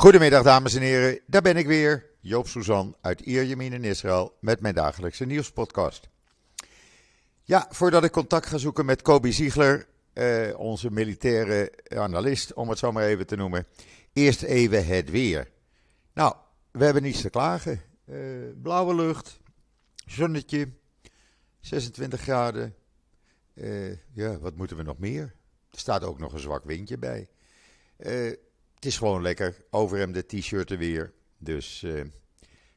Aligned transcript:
Goedemiddag 0.00 0.42
dames 0.42 0.74
en 0.74 0.82
heren, 0.82 1.20
daar 1.26 1.42
ben 1.42 1.56
ik 1.56 1.66
weer, 1.66 2.06
Joop 2.20 2.48
Suzan 2.48 2.96
uit 3.00 3.20
Ierjemien 3.20 3.72
in 3.72 3.84
Israël 3.84 4.36
met 4.40 4.60
mijn 4.60 4.74
dagelijkse 4.74 5.24
nieuwspodcast. 5.24 6.08
Ja, 7.42 7.66
voordat 7.70 8.04
ik 8.04 8.10
contact 8.12 8.46
ga 8.46 8.58
zoeken 8.58 8.84
met 8.84 9.02
Kobi 9.02 9.32
Ziegler, 9.32 9.86
eh, 10.12 10.58
onze 10.58 10.90
militaire 10.90 11.72
analist, 11.88 12.52
om 12.52 12.68
het 12.68 12.78
zo 12.78 12.92
maar 12.92 13.04
even 13.04 13.26
te 13.26 13.36
noemen, 13.36 13.66
eerst 14.12 14.42
even 14.42 14.86
het 14.86 15.10
weer. 15.10 15.50
Nou, 16.12 16.34
we 16.70 16.84
hebben 16.84 17.02
niets 17.02 17.20
te 17.20 17.30
klagen. 17.30 17.82
Eh, 18.04 18.18
blauwe 18.62 18.94
lucht, 18.94 19.40
zonnetje, 20.06 20.68
26 21.60 22.20
graden. 22.20 22.74
Eh, 23.54 23.90
ja, 24.12 24.38
wat 24.38 24.56
moeten 24.56 24.76
we 24.76 24.82
nog 24.82 24.98
meer? 24.98 25.34
Er 25.70 25.78
staat 25.78 26.04
ook 26.04 26.18
nog 26.18 26.32
een 26.32 26.38
zwak 26.38 26.64
windje 26.64 26.98
bij. 26.98 27.28
Eh, 27.96 28.32
het 28.78 28.86
is 28.86 28.98
gewoon 28.98 29.22
lekker. 29.22 29.56
Overhemden, 29.70 30.26
t-shirten 30.26 30.78
weer. 30.78 31.12
Dus 31.38 31.82
eh, 31.82 31.98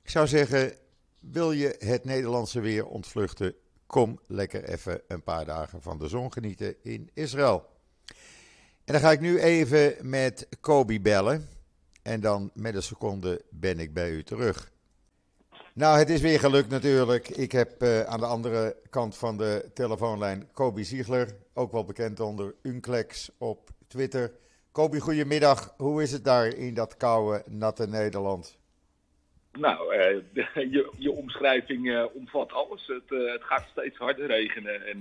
ik 0.04 0.10
zou 0.10 0.28
zeggen, 0.28 0.74
wil 1.20 1.52
je 1.52 1.76
het 1.80 2.06
Nederlandse 2.06 2.60
weer 2.60 2.86
ontvluchten? 2.86 3.56
Kom 3.86 4.20
lekker 4.28 4.64
even 4.64 5.02
een 5.08 5.24
paar 5.24 5.46
dagen 5.46 5.82
van 5.82 5.98
de 5.98 6.08
zon 6.08 6.34
genieten 6.34 6.76
in 6.84 7.10
Israël. 7.14 7.66
En 8.86 8.94
dan 8.94 9.00
ga 9.00 9.12
ik 9.12 9.20
nu 9.20 9.40
even 9.40 10.10
met 10.10 10.48
Kobi 10.60 11.02
bellen. 11.02 11.48
En 12.02 12.20
dan 12.20 12.52
met 12.54 12.76
een 12.76 12.84
seconde 12.84 13.42
ben 13.50 13.80
ik 13.80 13.94
bij 13.94 14.10
u 14.12 14.24
terug. 14.24 14.72
Nou, 15.74 15.98
het 15.98 16.10
is 16.10 16.22
weer 16.22 16.40
gelukt 16.40 16.70
natuurlijk. 16.70 17.30
Ik 17.30 17.52
heb 17.52 17.84
uh, 17.84 18.02
aan 18.02 18.20
de 18.20 18.26
andere 18.26 18.76
kant 18.90 19.18
van 19.18 19.38
de 19.38 19.70
telefoonlijn 19.74 20.50
Kobi 20.52 20.84
Ziegler, 20.84 21.36
ook 21.54 21.72
wel 21.72 21.86
bekend 21.86 22.20
onder 22.20 22.56
Unclex 22.62 23.30
op 23.38 23.70
Twitter. 23.88 24.32
Kobi, 24.72 25.00
goedemiddag. 25.00 25.74
Hoe 25.78 26.02
is 26.02 26.12
het 26.12 26.24
daar 26.26 26.48
in 26.48 26.74
dat 26.74 26.98
koude, 26.98 27.44
natte 27.48 27.88
Nederland? 27.88 28.58
Nou, 29.52 29.96
uh, 29.96 30.18
je, 30.74 30.92
je, 30.98 31.12
omschrijving 31.12 31.86
uh, 31.86 32.06
omvat 32.14 32.52
alles. 32.52 32.88
Het, 32.88 33.04
uh, 33.10 33.32
het, 33.32 33.44
gaat 33.44 33.68
steeds 33.72 33.98
harder 33.98 34.28
regenen. 34.28 34.86
En 34.86 35.00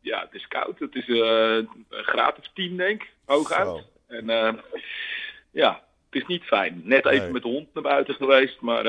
ja, 0.00 0.20
het 0.20 0.34
is 0.34 0.48
koud. 0.48 0.78
Het 0.78 0.94
is 0.94 1.08
een 1.08 1.68
graad 1.90 2.38
of 2.38 2.50
tien, 2.54 2.76
denk 2.76 3.02
ik, 3.02 3.12
hooguit. 3.24 3.66
Zo. 3.66 3.80
En 4.06 4.26
ja, 5.50 5.82
het 6.10 6.22
is 6.22 6.26
niet 6.26 6.42
fijn. 6.42 6.80
Net 6.84 7.06
even 7.06 7.22
nee. 7.22 7.32
met 7.32 7.42
de 7.42 7.48
hond 7.48 7.74
naar 7.74 7.82
buiten 7.82 8.14
geweest, 8.14 8.60
maar 8.60 8.84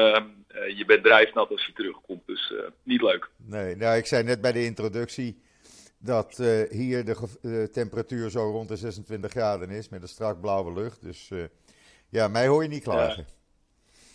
je 0.78 0.84
bent 0.88 1.04
drijfnat 1.04 1.50
als 1.50 1.66
je 1.66 1.73
terugkomt. 1.73 2.26
Dus 2.26 2.54
niet 2.84 3.02
leuk. 3.02 3.30
Nee, 3.36 3.76
nou, 3.76 3.98
ik 3.98 4.06
zei 4.06 4.23
net 4.23 4.42
bij 4.42 4.52
de 4.52 4.64
introductie 4.64 5.42
dat 5.98 6.38
uh, 6.40 6.70
hier 6.70 7.06
de, 7.06 7.16
de, 7.42 7.70
temperatuur 7.72 8.30
zo 8.30 8.52
rond 8.52 8.67
de 8.67 8.76
26 8.76 9.31
graden 9.31 9.70
is 9.70 9.90
met 9.90 10.02
een 10.02 10.08
strak 10.08 10.42
blauwe 10.42 10.73
lucht. 10.73 11.02
Dus 11.02 11.30
uh, 11.30 11.44
ja, 12.09 12.28
mij 12.28 12.48
hoor 12.48 12.64
je 12.64 12.70
niet 12.70 12.84
klagen. 12.84 13.26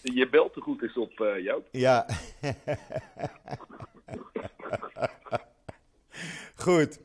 Ja. 0.03 0.13
Je 0.15 0.29
belt 0.29 0.57
er 0.57 0.63
goed 0.63 0.83
eens 0.83 0.97
op, 0.97 1.19
uh, 1.19 1.45
Joop. 1.45 1.69
Ja. 1.71 2.07
goed. 6.65 7.01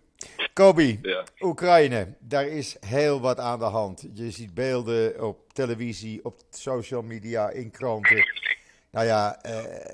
Kobi, 0.53 0.99
ja. 1.01 1.23
Oekraïne, 1.39 2.15
daar 2.19 2.47
is 2.47 2.77
heel 2.85 3.21
wat 3.21 3.39
aan 3.39 3.59
de 3.59 3.65
hand. 3.65 4.07
Je 4.13 4.31
ziet 4.31 4.53
beelden 4.53 5.23
op 5.23 5.53
televisie, 5.53 6.25
op 6.25 6.41
social 6.49 7.01
media, 7.01 7.49
in 7.49 7.71
kranten. 7.71 8.25
Nou 8.91 9.05
ja, 9.05 9.39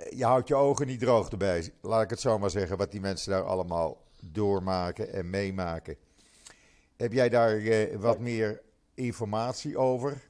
je 0.09 0.25
houdt 0.25 0.47
je 0.47 0.56
ogen 0.56 0.88
niet 0.88 1.00
droog 1.00 1.30
erbij, 1.30 1.72
laat 1.81 2.03
ik 2.03 2.09
het 2.09 2.20
zo 2.20 2.40
maar 2.40 2.50
zeggen, 2.50 2.78
wat 2.78 2.92
die 2.92 3.02
mensen 3.02 3.31
daar 3.31 3.44
allemaal 3.44 4.03
doormaken 4.32 5.14
en 5.14 5.30
meemaken. 5.30 5.96
Heb 6.98 7.12
jij 7.12 7.30
daar 7.30 7.58
uh, 7.58 7.96
wat 7.96 8.20
meer 8.20 8.62
informatie 8.96 9.78
over? 9.78 10.22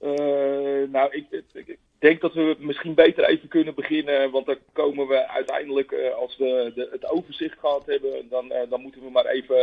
Uh, 0.00 0.88
nou, 0.88 1.10
ik, 1.10 1.26
ik, 1.30 1.66
ik, 1.66 1.78
denk 1.98 2.20
dat 2.20 2.34
we 2.34 2.56
misschien 2.58 2.94
beter 2.94 3.24
even 3.24 3.48
kunnen 3.48 3.74
beginnen. 3.74 4.30
Want 4.30 4.46
dan 4.46 4.58
komen 4.72 5.06
we 5.06 5.28
uiteindelijk, 5.28 5.90
uh, 5.90 6.14
als 6.14 6.36
we 6.36 6.72
de, 6.74 6.88
het 6.90 7.10
overzicht 7.10 7.58
gehad 7.58 7.86
hebben, 7.86 8.28
dan, 8.28 8.52
dan 8.68 8.80
moeten 8.80 9.02
we 9.02 9.10
maar 9.10 9.26
even 9.26 9.56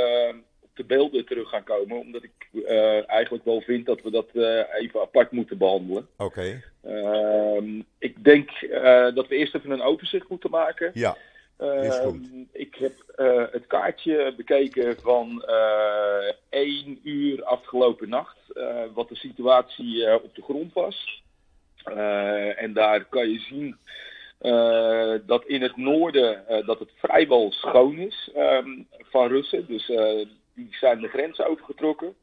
op 0.61 0.69
de 0.73 0.83
beelden 0.83 1.25
terug 1.25 1.49
gaan 1.49 1.63
komen. 1.63 1.99
Omdat 1.99 2.23
ik 2.23 2.63
eigenlijk 3.05 3.45
wel 3.45 3.61
vind 3.61 3.85
dat 3.85 4.01
we 4.01 4.11
dat 4.11 4.29
even 4.79 5.01
apart 5.01 5.31
moeten 5.31 5.57
behandelen. 5.57 6.07
Oké. 6.17 6.61
Okay. 6.83 7.83
ik 7.99 8.23
denk 8.23 8.49
dat 9.15 9.27
we 9.27 9.35
eerst 9.35 9.55
even 9.55 9.71
een 9.71 9.81
overzicht 9.81 10.29
moeten 10.29 10.49
maken. 10.49 10.91
Ja. 10.93 11.17
Uh, 11.59 12.13
ik 12.51 12.75
heb 12.75 12.93
uh, 13.15 13.43
het 13.51 13.67
kaartje 13.67 14.33
bekeken 14.35 14.97
van 15.01 15.45
uh, 15.47 16.31
één 16.49 16.99
uur 17.03 17.43
afgelopen 17.43 18.09
nacht, 18.09 18.37
wat 18.93 19.09
de 19.09 19.15
situatie 19.15 20.23
op 20.23 20.35
de 20.35 20.41
grond 20.41 20.73
was. 20.73 21.23
en 22.55 22.73
daar 22.73 23.05
kan 23.05 23.29
je 23.29 23.39
zien 23.39 23.77
dat 25.25 25.45
in 25.45 25.61
het 25.61 25.77
noorden 25.77 26.43
dat 26.65 26.79
het 26.79 26.91
vrijwel 26.95 27.51
schoon 27.51 27.97
is 27.97 28.31
um, 28.35 28.87
van 28.99 29.27
Russen. 29.27 29.65
Dus 29.67 29.85
die 30.53 30.67
zijn 30.69 30.99
de 30.99 31.07
grens 31.07 31.41
overgetrokken. 31.41 32.15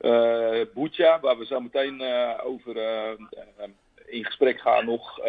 Uh, 0.00 1.20
waar 1.20 1.38
we 1.38 1.46
zo 1.46 1.60
meteen 1.60 2.02
over 2.42 2.76
in 4.06 4.24
gesprek 4.24 4.60
gaan 4.60 4.84
nog. 4.84 5.20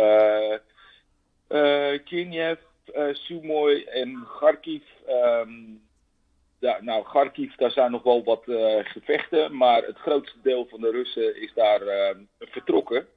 Kiev, 2.04 2.60
uh, 2.96 3.96
en 3.96 4.28
Kharkiv. 4.40 4.84
Um, 5.10 5.82
nou, 6.60 7.04
Kharkiv, 7.04 7.56
daar 7.56 7.72
zijn 7.72 7.92
nog 7.92 8.04
wel 8.04 8.24
wat 8.24 8.44
uh, 8.46 8.80
gevechten, 8.84 9.58
maar 9.58 9.84
het 9.84 9.98
grootste 9.98 10.38
deel 10.44 10.68
van 10.70 10.82
de 10.82 10.92
Russen 10.92 11.42
is 11.42 11.54
daar 11.54 11.82
uh, 11.82 12.10
vertrokken. 12.40 13.08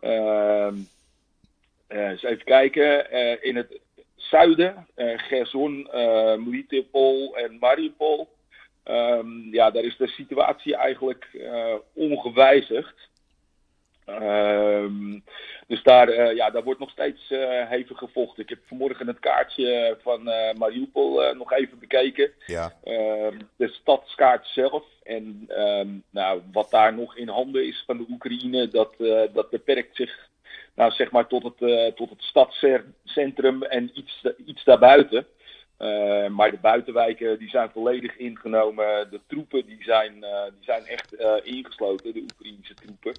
Uh, 0.00 0.72
eens 1.88 2.22
even 2.22 2.44
kijken. 2.44 3.10
in 3.42 3.56
het 3.56 3.80
zuiden, 4.14 4.86
Gerson, 4.96 5.88
Melitopol 6.44 7.36
en 7.36 7.58
Mariupol. 7.58 8.28
Um, 8.84 9.48
ja, 9.52 9.70
daar 9.70 9.82
is 9.82 9.96
de 9.96 10.06
situatie 10.06 10.76
eigenlijk 10.76 11.28
ongewijzigd. 11.92 13.08
Um, 14.06 15.24
dus 15.66 15.82
daar, 15.82 16.08
uh, 16.08 16.34
ja, 16.34 16.50
daar 16.50 16.62
wordt 16.62 16.80
nog 16.80 16.90
steeds 16.90 17.30
uh, 17.30 17.68
hevig 17.68 17.98
gevochten. 17.98 18.42
Ik 18.42 18.48
heb 18.48 18.58
vanmorgen 18.66 19.06
het 19.06 19.18
kaartje 19.18 19.96
van 20.02 20.28
uh, 20.28 20.52
Mariupol 20.52 21.34
nog 21.34 21.52
even 21.52 21.78
bekeken. 21.78 22.30
Ja. 22.46 22.72
Ehm, 22.84 23.38
de 23.56 23.68
stadskaart 23.68 24.46
zelf. 24.46 24.84
En 25.02 25.44
um, 25.48 26.02
nou, 26.10 26.42
wat 26.52 26.70
daar 26.70 26.94
nog 26.94 27.16
in 27.16 27.28
handen 27.28 27.66
is 27.66 27.82
van 27.86 27.96
de 27.96 28.06
Oekraïne, 28.10 28.68
dat, 28.68 28.94
dat 29.32 29.50
beperkt 29.50 29.96
zich 29.96 30.28
nou, 30.74 30.92
zeg 30.92 31.10
maar 31.10 31.26
tot 31.26 31.42
het, 31.42 31.96
tot 31.96 32.10
het 32.10 32.22
stadscentrum 32.22 33.62
en 33.62 33.90
iets, 33.94 34.26
iets 34.46 34.64
daarbuiten. 34.64 35.26
Uh, 35.78 36.26
maar 36.26 36.50
de 36.50 36.58
buitenwijken 36.60 37.38
die 37.38 37.48
zijn 37.48 37.70
volledig 37.70 38.16
ingenomen. 38.16 39.10
De 39.10 39.20
troepen 39.26 39.66
die 39.66 39.82
zijn, 39.82 40.16
uh, 40.20 40.44
die 40.44 40.64
zijn 40.64 40.86
echt 40.86 41.14
ingesloten, 41.42 42.12
de 42.12 42.20
Oekraïnse 42.20 42.74
troepen. 42.74 43.14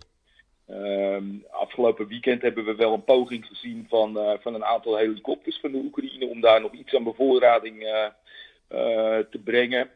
Afgelopen 1.77 2.07
weekend 2.07 2.41
hebben 2.41 2.65
we 2.65 2.75
wel 2.75 2.93
een 2.93 3.03
poging 3.03 3.45
gezien 3.45 3.85
van, 3.89 4.17
uh, 4.17 4.31
van 4.39 4.53
een 4.53 4.65
aantal 4.65 4.97
helikopters 4.97 5.59
van 5.59 5.71
de 5.71 5.77
Oekraïne 5.77 6.25
om 6.25 6.41
daar 6.41 6.61
nog 6.61 6.71
iets 6.73 6.95
aan 6.95 7.03
bevoorrading 7.03 7.83
uh, 7.83 7.89
uh, 7.89 9.17
te 9.17 9.39
brengen. 9.43 9.89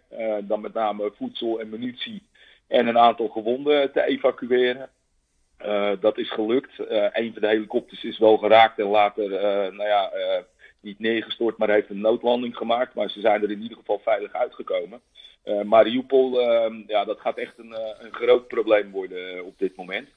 dan 0.44 0.62
met 0.62 0.74
name 0.74 1.12
voedsel 1.16 1.60
en 1.60 1.70
munitie 1.70 2.24
en 2.68 2.88
een 2.88 2.98
aantal 2.98 3.28
gewonden 3.28 3.92
te 3.92 4.04
evacueren. 4.04 4.90
dat 6.00 6.18
is 6.18 6.32
gelukt. 6.32 6.72
een 7.12 7.34
van 7.34 7.42
de 7.42 7.48
helikopters 7.48 8.04
is 8.04 8.18
wel 8.18 8.38
geraakt 8.38 8.80
en 8.80 8.88
later 8.88 9.30
nou 9.74 9.88
ja, 9.88 10.12
niet 10.82 11.00
neergestort, 11.00 11.58
maar 11.58 11.70
heeft 11.70 11.90
een 11.90 12.02
noodlanding 12.02 12.58
gemaakt. 12.58 12.94
Maar 12.94 13.10
ze 13.10 13.20
zijn 13.20 13.44
er 13.44 13.52
in 13.52 13.62
ieder 13.62 13.78
geval 13.78 14.00
veilig 14.00 14.34
uitgekomen. 14.34 15.02
Mariupol, 15.64 16.42
ja, 16.88 17.06
dat 17.06 17.20
gaat 17.20 17.38
echt 17.38 17.58
een, 17.58 17.76
een 18.00 18.14
groot 18.14 18.48
probleem 18.48 18.92
worden 18.92 19.46
op 19.46 19.54
dit 19.58 19.76
moment. 19.76 20.10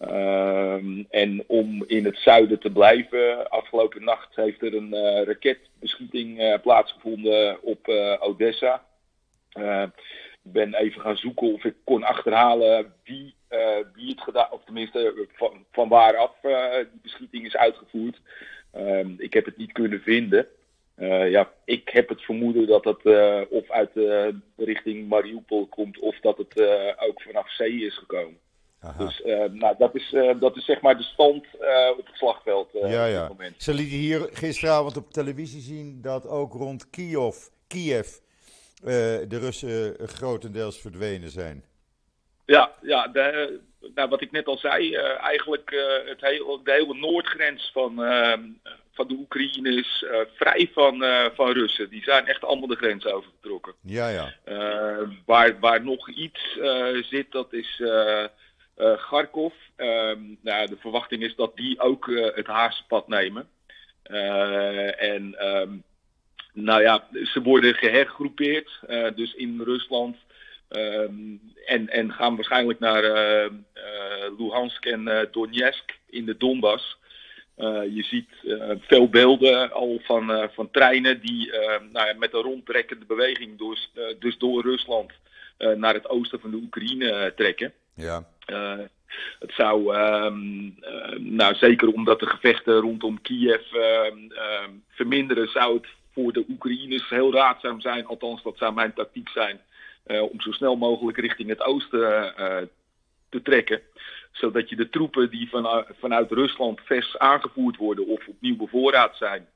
Uh, 0.00 1.04
en 1.10 1.44
om 1.46 1.84
in 1.86 2.04
het 2.04 2.18
zuiden 2.18 2.58
te 2.58 2.70
blijven, 2.70 3.50
afgelopen 3.50 4.04
nacht 4.04 4.36
heeft 4.36 4.62
er 4.62 4.74
een 4.74 4.94
uh, 4.94 5.22
raketbeschieting 5.22 6.40
uh, 6.40 6.54
plaatsgevonden 6.62 7.62
op 7.62 7.88
uh, 7.88 8.16
Odessa. 8.20 8.86
ik 9.52 10.52
ben 10.52 10.74
even 10.74 11.00
gaan 11.00 11.16
zoeken 11.16 11.52
of 11.52 11.64
ik 11.64 11.74
kon 11.84 12.02
achterhalen 12.02 12.92
wie, 13.04 13.34
wie 13.94 14.10
het 14.10 14.20
gedaan, 14.20 14.52
of 14.52 14.64
tenminste 14.64 15.28
van, 15.32 15.64
van 15.72 15.88
waaraf 15.88 16.32
die 16.40 17.00
beschieting 17.02 17.44
is 17.46 17.56
uitgevoerd. 17.56 18.20
Ehm, 18.72 19.10
ik 19.18 19.32
heb 19.32 19.44
het 19.44 19.56
niet 19.56 19.72
kunnen 19.72 20.00
vinden. 20.00 20.46
ja, 21.30 21.52
ik 21.64 21.88
heb 21.88 22.08
het 22.08 22.22
vermoeden 22.22 22.66
dat 22.66 22.84
het 22.84 23.04
of 23.50 23.70
uit 23.70 23.94
de 23.94 24.38
richting 24.56 25.08
Mariupol 25.08 25.66
komt 25.66 25.98
of 25.98 26.20
dat 26.20 26.38
het 26.38 26.60
ook 26.98 27.22
vanaf 27.22 27.50
zee 27.50 27.86
is 27.86 27.96
gekomen. 27.98 28.38
Aha. 28.86 29.04
Dus 29.04 29.20
uh, 29.20 29.44
nou, 29.52 29.74
dat, 29.78 29.94
is, 29.94 30.12
uh, 30.12 30.40
dat 30.40 30.56
is 30.56 30.64
zeg 30.64 30.80
maar 30.80 30.96
de 30.96 31.02
stand 31.02 31.44
uh, 31.60 31.90
op 31.98 32.06
het 32.06 32.16
slagveld 32.16 32.68
ja, 32.72 32.80
op 32.80 32.90
ja. 32.90 33.20
dit 33.20 33.28
moment. 33.28 33.62
Ze 33.62 33.74
lieten 33.74 33.96
hier 33.96 34.28
gisteravond 34.32 34.96
op 34.96 35.12
televisie 35.12 35.60
zien 35.60 35.98
dat 36.02 36.28
ook 36.28 36.52
rond 36.52 36.90
Kiev, 36.90 37.36
Kiev 37.66 38.08
de 39.28 39.38
Russen 39.38 39.96
grotendeels 39.98 40.80
verdwenen 40.80 41.30
zijn. 41.30 41.64
Ja, 42.44 42.72
ja 42.82 43.08
de, 43.08 43.58
nou, 43.94 44.08
wat 44.08 44.20
ik 44.20 44.30
net 44.30 44.46
al 44.46 44.58
zei, 44.58 44.94
eigenlijk 44.96 45.70
het 46.06 46.20
heel, 46.20 46.60
de 46.64 46.72
hele 46.72 46.94
noordgrens 46.94 47.70
van, 47.72 48.04
ehm, 48.04 48.42
van 48.92 49.08
de 49.08 49.14
Oekraïne 49.14 49.74
is 49.74 50.04
vrij 50.34 50.70
van, 50.72 51.04
van 51.34 51.52
Russen. 51.52 51.90
Die 51.90 52.02
zijn 52.02 52.26
echt 52.26 52.44
allemaal 52.44 52.68
de 52.68 52.76
grens 52.76 53.06
overgetrokken. 53.06 53.74
Ja, 53.80 54.08
ja. 54.08 54.34
waar, 55.26 55.60
waar 55.60 55.84
nog 55.84 56.10
iets 56.10 56.58
zit, 57.00 57.32
dat 57.32 57.52
is 57.52 57.82
Kharkov. 58.76 59.54
Ehm, 59.76 60.20
nou, 60.40 60.66
de 60.66 60.76
verwachting 60.78 61.22
is 61.22 61.34
dat 61.34 61.56
die 61.56 61.80
ook 61.80 62.06
het 62.34 62.46
Haagse 62.46 63.02
nemen. 63.06 63.48
en 64.98 65.34
ehm, 65.38 65.70
nou 66.52 66.82
ja, 66.82 67.06
ze 67.12 67.42
worden 67.42 67.74
gehergroepeerd, 67.74 68.80
dus 69.14 69.34
in 69.34 69.60
Rusland. 69.64 70.16
Um, 70.68 71.40
en, 71.66 71.88
en 71.88 72.12
gaan 72.12 72.34
waarschijnlijk 72.34 72.78
naar 72.78 73.04
uh, 73.04 73.50
Luhansk 74.38 74.84
en 74.84 75.28
Donetsk 75.30 75.98
in 76.10 76.24
de 76.24 76.36
Donbass. 76.36 76.98
je 77.94 78.02
ziet 78.02 78.28
veel 78.80 79.08
beelden 79.08 79.72
al 79.72 80.00
van, 80.02 80.50
van 80.52 80.70
treinen 80.70 81.20
die 81.20 81.50
nou 81.92 82.06
ja, 82.06 82.14
met 82.18 82.34
een 82.34 82.42
rondtrekkende 82.42 83.04
beweging 83.04 83.58
door, 83.58 83.78
dus 84.18 84.38
door 84.38 84.62
Rusland 84.62 85.12
naar 85.76 85.94
het 85.94 86.08
oosten 86.08 86.40
van 86.40 86.50
de 86.50 86.56
Oekraïne 86.56 87.32
trekken. 87.36 87.72
Ja. 87.94 88.26
Het 89.38 89.52
zou, 89.52 89.96
um, 89.96 90.74
nou 91.18 91.54
zeker 91.54 91.88
omdat 91.88 92.20
de 92.20 92.26
gevechten 92.26 92.74
rondom 92.74 93.20
Kiev 93.22 93.72
ehm, 93.72 94.70
verminderen, 94.88 95.48
zou 95.48 95.74
het 95.74 95.86
voor 96.16 96.32
de 96.32 96.44
Oekraïners 96.48 97.08
heel 97.08 97.32
raadzaam 97.32 97.80
zijn. 97.80 98.06
Althans, 98.06 98.42
dat 98.42 98.58
zou 98.58 98.74
mijn 98.74 98.92
tactiek 98.92 99.28
zijn 99.28 99.60
eh, 100.04 100.22
om 100.22 100.40
zo 100.40 100.50
snel 100.50 100.76
mogelijk 100.76 101.18
richting 101.18 101.48
het 101.48 101.62
oosten 101.62 102.36
eh, 102.36 102.62
te 103.28 103.42
trekken. 103.42 103.80
Zodat 104.32 104.68
je 104.68 104.76
de 104.76 104.88
troepen 104.88 105.30
die 105.30 105.48
van, 105.48 105.84
vanuit 106.00 106.30
Rusland 106.30 106.80
vers 106.84 107.18
aangevoerd 107.18 107.76
worden 107.76 108.06
of 108.06 108.26
opnieuw 108.26 108.56
bevoorraad 108.56 109.16
zijn, 109.16 109.46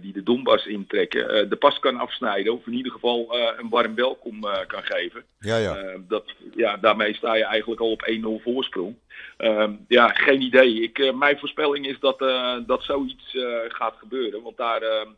die 0.00 0.12
de 0.12 0.22
Donbass 0.22 0.66
intrekken, 0.66 1.20
uh, 1.20 1.50
de 1.50 1.56
pas 1.56 1.78
kan 1.78 1.96
afsnijden. 1.96 2.52
Of 2.52 2.66
in 2.66 2.72
ieder 2.72 2.92
geval 2.92 3.36
uh, 3.36 3.50
een 3.58 3.68
warm 3.68 3.94
welkom 3.94 4.40
kan 4.66 4.82
geven. 4.82 5.24
Ja, 5.38 5.56
ja. 5.56 5.96
dat, 6.08 6.24
ja, 6.54 6.76
daarmee 6.76 7.14
sta 7.14 7.34
je 7.34 7.44
eigenlijk 7.44 7.80
al 7.80 7.90
op 7.90 8.10
1-0 8.40 8.42
voorsprong. 8.42 8.94
Ehm, 9.36 9.72
ja, 9.88 10.08
geen 10.08 10.40
idee. 10.40 10.82
Ik, 10.82 11.14
mijn 11.14 11.38
voorspelling 11.38 11.86
is 11.86 11.98
dat, 12.00 12.18
dat 12.66 12.82
zoiets 12.82 13.36
gaat 13.68 13.94
gebeuren. 13.98 14.42
Want 14.42 14.56
daar 14.56 14.82
ehm, 14.82 15.10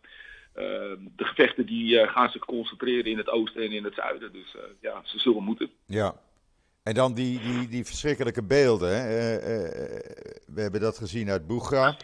Ehm, 0.55 0.99
de 1.17 1.25
gevechten 1.25 1.67
die 1.67 2.01
eh, 2.01 2.13
gaan 2.13 2.31
zich 2.31 2.45
concentreren 2.45 3.11
in 3.11 3.19
het 3.19 3.29
oosten 3.29 3.63
en 3.63 3.73
in 3.73 3.85
het 3.85 3.95
zuiden. 3.95 4.33
Dus 4.33 4.57
eh, 4.57 4.63
ja, 4.81 5.01
ze 5.05 5.19
zullen 5.19 5.43
moeten. 5.43 5.71
Ja. 5.87 6.15
En 6.83 6.95
dan 6.95 7.15
die, 7.15 7.41
die, 7.41 7.69
die 7.69 7.85
verschrikkelijke 7.85 8.43
beelden. 8.43 8.89
Hè? 8.89 9.37
Eh, 9.37 10.41
we 10.47 10.61
hebben 10.61 10.81
dat 10.81 10.99
gezien 10.99 11.31
uit 11.31 11.47
Boegra. 11.47 11.97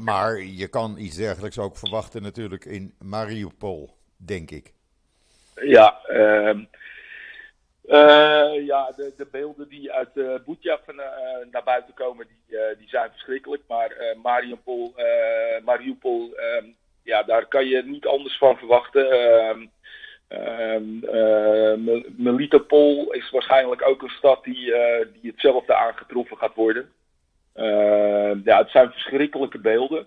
Maar 0.00 0.40
je 0.40 0.68
kan 0.70 0.98
iets 0.98 1.16
dergelijks 1.16 1.58
ook 1.58 1.76
verwachten 1.76 2.22
natuurlijk 2.22 2.64
in 2.64 2.94
Mariupol, 2.98 3.90
denk 4.16 4.50
ik. 4.50 4.72
Ja, 5.54 5.98
uh, 7.88 8.66
ja 8.66 8.92
de, 8.96 9.12
de, 9.16 9.26
beelden 9.30 9.68
die 9.68 9.92
uit 9.92 10.10
uh, 10.14 10.34
naar 11.50 11.62
buiten 11.64 11.94
komen, 11.94 12.26
die, 12.26 12.76
die 12.78 12.88
zijn 12.88 13.10
verschrikkelijk. 13.10 13.62
Maar 13.68 14.16
Mariupol, 14.22 14.94
Mariupol 15.64 16.34
ehm, 16.34 16.66
ja, 17.02 17.22
daar 17.22 17.46
kan 17.46 17.66
je 17.66 17.82
niet 17.82 18.06
anders 18.06 18.38
van 18.38 18.56
verwachten. 18.56 19.06
Uh, 20.28 21.74
Melitopol 22.16 23.12
is 23.12 23.30
waarschijnlijk 23.30 23.88
ook 23.88 24.02
een 24.02 24.08
stad 24.08 24.44
die, 24.44 24.74
die 25.20 25.30
hetzelfde 25.30 25.74
aangetroffen 25.74 26.36
gaat 26.36 26.54
worden. 26.54 26.92
Ehm, 27.58 28.40
ja, 28.44 28.58
het 28.58 28.70
zijn 28.70 28.90
verschrikkelijke 28.90 29.58
beelden. 29.58 30.06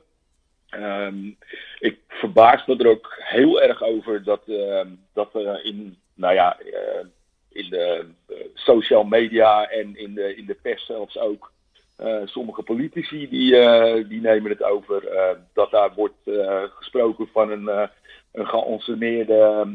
ik 1.80 2.00
verbaas 2.08 2.66
me 2.66 2.78
er 2.78 2.88
ook 2.88 3.16
heel 3.18 3.62
erg 3.62 3.84
over 3.84 4.24
dat, 4.24 4.42
dat 5.14 5.30
in, 5.64 5.98
nou 6.14 6.34
ja, 6.34 6.60
eh, 6.60 7.06
in 7.50 7.70
de 7.70 8.06
social 8.54 9.04
media 9.04 9.70
en 9.70 9.98
in 9.98 10.14
de, 10.14 10.36
in 10.36 10.46
de 10.46 10.58
pers 10.62 10.86
zelfs 10.86 11.18
ook 11.18 11.52
uh, 12.00 12.22
sommige 12.26 12.64
politici 12.64 13.30
die, 13.30 13.52
die 14.08 14.22
nemen 14.22 14.52
het 14.52 14.64
over 14.64 15.04
dat 15.54 15.72
daar 15.72 15.94
wordt 15.94 16.30
gesproken 16.76 17.28
van 17.28 17.52
een, 17.52 17.90
een 18.32 18.48
geanceneerde 18.48 19.68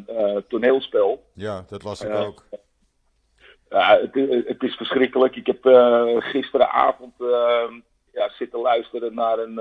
toneelspel. 0.48 1.24
Ja, 1.32 1.64
dat 1.68 1.82
las 1.82 2.00
ik 2.00 2.14
ook. 2.14 2.44
Het, 3.68 4.14
het, 4.46 4.62
is 4.62 4.74
verschrikkelijk. 4.74 5.36
Ik 5.36 5.46
heb 5.46 5.64
gisteravond 6.22 7.14
ja, 8.12 8.28
zitten 8.28 8.60
luisteren 8.60 9.14
naar 9.14 9.38
een, 9.38 9.60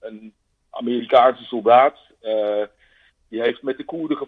een 0.00 0.34
Amerikaanse 0.70 1.44
soldaat. 1.44 1.98
die 3.28 3.42
heeft 3.42 3.62
met 3.62 3.76
de 3.76 3.84
Koerden 3.84 4.18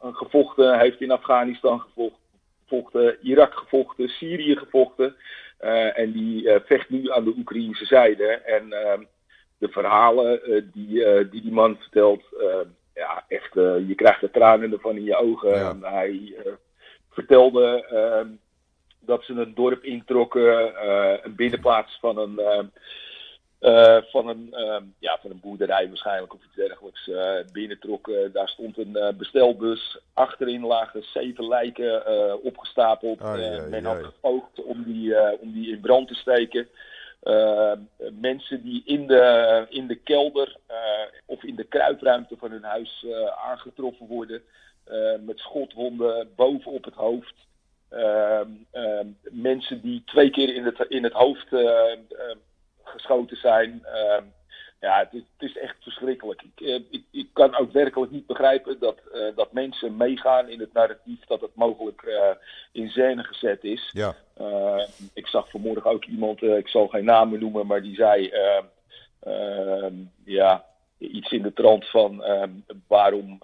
gevochten, 0.00 0.78
heeft 0.78 1.00
in 1.00 1.10
Afghanistan 1.10 1.80
gevochten, 1.80 3.16
Irak 3.22 3.54
gevochten, 3.54 4.08
Syrië 4.08 4.56
gevochten. 4.56 5.16
Eh, 5.58 5.98
en 5.98 6.12
die 6.12 6.50
eh, 6.50 6.60
vecht 6.64 6.90
nu 6.90 7.10
aan 7.10 7.24
de 7.24 7.34
Oekraïnse 7.38 7.84
zijde. 7.84 8.26
En 8.26 8.72
ehm, 8.72 9.02
de 9.58 9.68
verhalen 9.68 10.42
eh, 10.42 10.62
die, 10.72 11.28
die 11.28 11.42
die 11.42 11.52
man 11.52 11.76
vertelt, 11.76 12.22
ja, 12.94 13.24
echt, 13.28 13.54
je 13.54 13.92
krijgt 13.96 14.20
de 14.20 14.30
tranen 14.30 14.72
ervan 14.72 14.96
in 14.96 15.04
je 15.04 15.16
ogen. 15.16 15.82
Hij 15.82 16.34
vertelde 17.10 17.86
ehm, 17.90 18.28
dat 19.06 19.24
ze 19.24 19.32
een 19.32 19.54
dorp 19.54 19.84
introkken, 19.84 20.72
een 21.24 21.34
binnenplaats 21.34 21.98
van 22.00 22.18
een 22.18 22.70
uh, 23.60 23.96
van, 24.10 24.28
een, 24.28 24.54
ja, 24.98 25.18
van 25.20 25.30
een 25.30 25.40
boerderij 25.40 25.88
waarschijnlijk 25.88 26.34
of 26.34 26.44
iets 26.44 26.54
dergelijks 26.54 27.06
uh, 27.06 27.32
binnentrok. 27.52 28.10
daar 28.32 28.48
stond 28.48 28.78
een 28.78 29.14
bestelbus. 29.18 29.98
Achterin 30.12 30.64
lagen 30.64 31.02
zeven 31.02 31.48
lijken 31.48 32.02
opgestapeld. 32.42 33.20
men 33.70 33.84
had 33.84 34.04
gepoogd 34.04 34.62
om 34.62 34.82
die, 34.82 35.38
om 35.40 35.52
die 35.52 35.70
in 35.70 35.80
brand 35.80 36.08
te 36.08 36.14
steken. 36.14 36.68
mensen 38.20 38.62
die 38.62 38.82
in 38.84 39.06
de, 39.06 39.66
in 39.68 39.86
de 39.86 39.96
kelder 39.96 40.56
of 41.26 41.42
in 41.42 41.56
de 41.56 41.64
kruipruimte 41.64 42.36
van 42.38 42.50
hun 42.50 42.64
huis 42.64 43.06
aangetroffen 43.44 44.06
worden. 44.06 44.42
met 45.20 45.38
schotwonden 45.38 46.28
bovenop 46.36 46.84
het 46.84 46.94
hoofd. 46.94 47.45
Mensen 49.30 49.80
die 49.80 50.02
twee 50.04 50.30
keer 50.30 50.54
in 50.54 50.64
het, 50.64 50.86
in 50.88 51.02
het 51.02 51.12
hoofd 51.12 51.48
geschoten 52.84 53.36
zijn. 53.36 53.84
Ehm, 53.84 54.24
ja, 54.80 54.98
het 54.98 55.12
is, 55.12 55.22
het 55.36 55.48
is, 55.50 55.58
echt 55.58 55.76
verschrikkelijk. 55.80 56.42
Ik, 56.42 56.66
eh, 56.66 56.74
ik, 56.74 57.04
ik, 57.10 57.28
kan 57.32 57.56
ook 57.56 57.72
werkelijk 57.72 58.12
niet 58.12 58.26
begrijpen 58.26 58.78
dat, 58.78 58.98
uh, 59.14 59.36
dat 59.36 59.52
mensen 59.52 59.96
meegaan 59.96 60.48
in 60.48 60.60
het 60.60 60.72
narratief 60.72 61.24
dat 61.26 61.40
het 61.40 61.54
mogelijk 61.54 62.02
uh, 62.02 62.30
in 62.72 62.88
scène 62.88 63.24
gezet 63.24 63.64
is. 63.64 63.90
Ja. 63.92 64.14
ik 65.14 65.26
zag 65.26 65.50
vanmorgen 65.50 65.90
ook 65.90 66.04
iemand, 66.04 66.42
ik 66.42 66.68
zal 66.68 66.86
geen 66.88 67.04
namen 67.04 67.40
noemen, 67.40 67.66
maar 67.66 67.82
die 67.82 67.94
zei 67.94 68.28
ehm, 68.28 68.64
ehm, 69.20 69.94
ja, 70.24 70.64
iets 70.98 71.30
in 71.30 71.42
de 71.42 71.52
trant 71.52 71.90
van 71.90 72.24
waarom, 72.86 73.42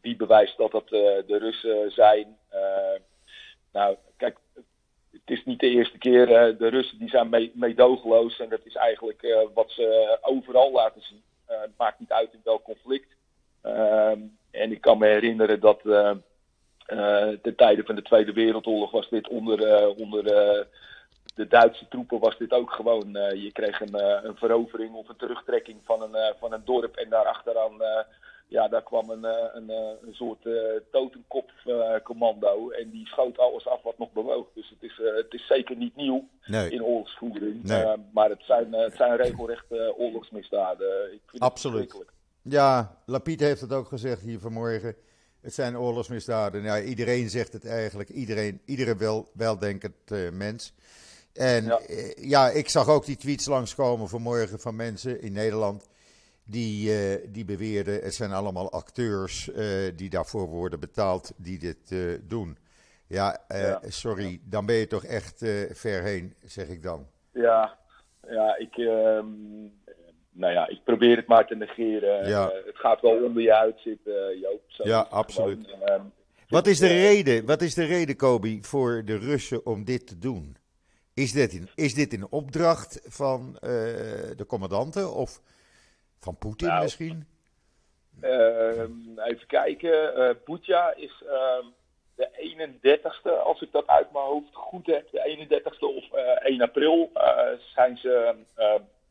wie 0.00 0.16
bewijst 0.16 0.56
dat 0.56 0.70
dat 0.70 0.88
de 0.88 1.38
Russen 1.38 1.90
zijn. 1.90 2.36
Nou, 3.74 3.96
kijk, 4.16 4.38
het 5.10 5.30
is 5.38 5.44
niet 5.44 5.60
de 5.60 5.68
eerste 5.68 5.98
keer. 5.98 6.28
Uh, 6.28 6.58
de 6.58 6.68
Russen 6.68 6.98
die 6.98 7.08
zijn 7.08 7.50
meedogenloos. 7.54 8.38
En 8.38 8.48
dat 8.48 8.60
is 8.64 8.74
eigenlijk 8.74 9.22
uh, 9.22 9.38
wat 9.54 9.70
ze 9.70 10.18
overal 10.20 10.72
laten 10.72 11.02
zien. 11.02 11.22
Uh, 11.50 11.60
het 11.60 11.70
maakt 11.76 11.98
niet 11.98 12.12
uit 12.12 12.32
in 12.32 12.40
welk 12.44 12.62
conflict. 12.62 13.16
Ehm, 13.62 14.20
en 14.50 14.72
ik 14.72 14.80
kan 14.80 14.98
me 14.98 15.06
herinneren 15.06 15.60
dat 15.60 15.80
ten 17.42 17.56
tijde 17.56 17.84
van 17.84 17.94
de 17.94 18.02
Tweede 18.02 18.32
Wereldoorlog 18.32 18.90
was 18.90 19.08
dit 19.08 19.28
onder, 19.28 19.88
onder 19.96 20.24
de 21.34 21.46
Duitse 21.48 21.88
troepen 21.88 22.18
was 22.18 22.38
dit 22.38 22.52
ook 22.52 22.72
gewoon. 22.72 23.12
je 23.34 23.50
kreeg 23.52 23.80
een, 23.80 24.26
een 24.26 24.36
verovering 24.36 24.94
of 24.94 25.08
een 25.08 25.16
terugtrekking 25.16 25.80
van 25.84 26.02
een, 26.02 26.34
van 26.38 26.52
een 26.52 26.64
dorp. 26.64 26.96
En 26.96 27.08
daarachteraan 27.08 27.82
ja, 28.54 28.68
daar 28.68 28.82
kwam 28.82 29.10
een, 29.10 29.24
eh, 29.24 29.48
een, 29.52 29.70
eh, 29.70 30.06
een 30.06 30.14
soort 30.14 30.44
uh, 30.44 30.54
totenkopcommando 30.90 32.70
en 32.70 32.90
die 32.90 33.06
schoot 33.06 33.38
alles 33.38 33.68
af 33.68 33.82
wat 33.82 33.98
nog 33.98 34.12
bewoog. 34.12 34.46
Dus 34.54 34.68
het 34.68 34.82
is, 34.90 35.00
het 35.16 35.32
is 35.32 35.46
zeker 35.46 35.76
niet 35.76 35.96
nieuw 35.96 36.28
in 36.46 36.84
oorlogsvoering. 36.84 37.62
maar 38.12 38.30
het 38.30 38.42
zijn, 38.42 38.72
het 38.72 38.96
zijn 38.96 39.16
regelrecht 39.16 39.64
oorlogsmisdaden. 39.96 41.12
Ik 41.12 41.20
vind 41.26 41.42
Absoluut. 41.42 41.92
Het 41.92 42.06
ja, 42.42 42.98
Lapid 43.06 43.40
heeft 43.40 43.60
het 43.60 43.72
ook 43.72 43.88
gezegd 43.88 44.22
hier 44.22 44.38
vanmorgen. 44.38 44.96
Het 45.40 45.54
zijn 45.54 45.78
oorlogsmisdaden. 45.78 46.62
Ja, 46.62 46.80
iedereen 46.80 47.28
zegt 47.28 47.52
het 47.52 47.66
eigenlijk. 47.66 48.08
Iedereen, 48.08 48.60
iedere 48.64 48.96
wel, 48.96 49.28
weldenkend 49.32 50.32
mens. 50.32 50.74
En 51.32 51.64
ja. 51.64 51.80
ja. 52.20 52.50
ik 52.50 52.68
zag 52.68 52.88
ook 52.88 53.04
die 53.04 53.16
tweets 53.16 53.46
langskomen 53.46 54.08
vanmorgen 54.08 54.60
van 54.60 54.76
mensen 54.76 55.20
in 55.20 55.32
Nederland 55.32 55.88
die, 56.44 56.90
uh, 56.90 57.16
die 57.28 57.44
beweerden, 57.44 58.02
het 58.02 58.14
zijn 58.14 58.32
allemaal 58.32 58.72
acteurs 58.72 59.48
uh, 59.48 59.56
die 59.96 60.10
daarvoor 60.10 60.46
worden 60.46 60.80
betaald 60.80 61.32
die 61.36 61.58
dit 61.58 61.90
uh, 61.90 62.18
doen. 62.22 62.58
Ja, 63.06 63.40
sorry, 63.82 64.40
dan 64.44 64.66
ben 64.66 64.74
je 64.74 64.86
toch 64.86 65.04
echt 65.04 65.38
ver 65.70 66.02
heen, 66.02 66.34
zeg 66.44 66.68
ik 66.68 66.82
dan. 66.82 67.06
Ja, 67.32 67.78
ja 68.28 68.56
ik, 68.58 68.76
ehm, 68.76 69.26
nou 70.30 70.52
ja, 70.52 70.68
ik 70.68 70.80
probeer 70.84 71.16
het 71.16 71.26
maar 71.26 71.46
te 71.46 71.56
negeren. 71.56 72.28
Ja. 72.28 72.50
het 72.64 72.76
gaat 72.76 73.00
wel 73.00 73.24
onder 73.24 73.42
je 73.42 73.54
uitzitten, 73.54 74.38
Joop. 74.38 74.62
Zo 74.66 74.88
ja, 74.88 75.00
absoluut. 75.10 75.66
Gewoon, 75.66 75.88
ehm, 75.88 76.02
wat 76.48 76.66
is 76.66 76.78
de 76.78 76.86
reden, 76.86 77.46
wat 77.46 77.62
is 77.62 77.74
de 77.74 77.84
reden, 77.84 78.16
Kobi, 78.16 78.58
voor 78.62 79.02
de 79.04 79.18
Russen 79.18 79.66
om 79.66 79.84
dit 79.84 80.06
te 80.06 80.18
doen? 80.18 80.56
Is 81.14 81.32
dit 81.32 81.52
in, 81.52 81.68
is 81.74 81.94
dit 81.94 82.12
in 82.12 82.26
opdracht 82.30 83.00
van 83.04 83.56
de 84.36 84.44
commandanten 84.46 85.14
of 85.14 85.40
van 86.24 86.36
Poetin 86.36 86.68
nou, 86.68 86.82
misschien? 86.82 87.26
Ehm, 88.20 89.18
even 89.24 89.46
kijken. 89.46 90.18
Uh, 90.18 90.30
Butja 90.44 90.94
is 90.94 91.22
uh, 91.24 91.64
de 92.14 92.28
31ste, 92.80 93.42
als 93.44 93.62
ik 93.62 93.72
dat 93.72 93.86
uit 93.86 94.12
mijn 94.12 94.24
hoofd 94.24 94.54
goed 94.54 94.86
heb. 94.86 95.10
De 95.10 95.46
31ste 95.48 95.78
of 95.78 96.12
1 96.12 96.54
eh, 96.54 96.60
april 96.60 97.10
uh, 97.14 97.38
zijn 97.74 97.96
ze 97.96 98.34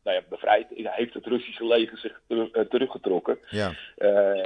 nou 0.02 0.16
ja, 0.16 0.22
bevrijd. 0.28 0.66
Heeft 0.70 1.14
het 1.14 1.26
Russische 1.26 1.66
leger 1.66 1.98
zich 1.98 2.20
ter, 2.26 2.68
teruggetrokken. 2.68 3.38
Ja. 3.48 3.72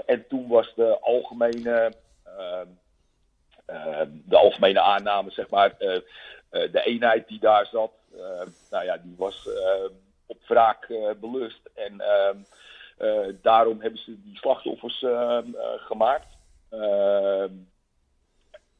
en 0.07 0.25
toen 0.29 0.49
was 0.49 0.73
de 0.75 0.99
algemene, 1.01 1.93
ehm, 2.25 2.67
de 4.25 4.37
algemene 4.37 4.81
aanname, 4.81 5.31
zeg 5.31 5.49
maar, 5.49 5.75
de 6.51 6.83
eenheid 6.85 7.29
die 7.29 7.41
daar 7.41 7.67
zat, 7.67 7.93
nou 8.71 8.85
ja, 8.85 8.97
die 8.97 9.15
was 9.19 9.49
op 10.29 10.39
wraak 10.47 10.87
belust. 11.21 11.61
En 11.75 12.03
uh, 12.99 13.35
daarom 13.43 13.81
hebben 13.81 14.01
ze 14.01 14.23
die 14.23 14.37
slachtoffers 14.37 15.03
uh, 15.03 15.39
gemaakt. 15.77 16.27
Ehm, 16.71 17.53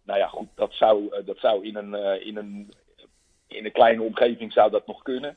nou 0.03 0.19
ja, 0.19 0.27
goed, 0.27 0.49
dat 0.55 0.73
zou, 0.73 1.25
dat 1.25 1.39
zou 1.39 1.67
in, 1.67 1.77
een, 1.77 1.95
in, 2.25 2.37
een, 2.37 2.73
in 3.47 3.65
een 3.65 3.73
kleine 3.73 4.03
omgeving 4.03 4.53
zou 4.53 4.71
dat 4.71 4.87
nog 4.87 5.03
kunnen. 5.03 5.37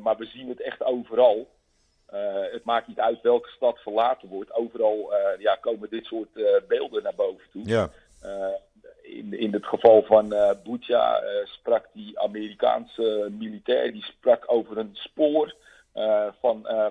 maar 0.00 0.16
we 0.16 0.24
zien 0.24 0.48
het 0.48 0.60
echt 0.60 0.82
overal. 0.82 1.48
het 2.52 2.64
maakt 2.64 2.86
niet 2.86 3.00
uit 3.00 3.20
welke 3.20 3.48
stad 3.48 3.78
verlaten 3.78 4.28
wordt. 4.28 4.52
Overal 4.52 5.12
ja, 5.38 5.56
komen 5.56 5.90
dit 5.90 6.04
soort 6.04 6.28
beelden 6.68 7.02
naar 7.02 7.14
boven 7.14 7.50
toe. 7.50 7.68
Ja. 7.68 7.90
In, 9.06 9.38
in 9.38 9.52
het 9.52 9.66
geval 9.66 10.02
van 10.02 10.32
uh, 10.32 10.50
Butja 10.64 11.22
sprak 11.44 11.84
die 11.92 12.18
Amerikaanse 12.18 13.28
militair, 13.38 13.92
die 13.92 14.04
sprak 14.04 14.44
over 14.46 14.78
een 14.78 14.90
spoor 14.92 15.54
uh, 15.96 16.26
van 16.40 16.66
uh, 16.70 16.86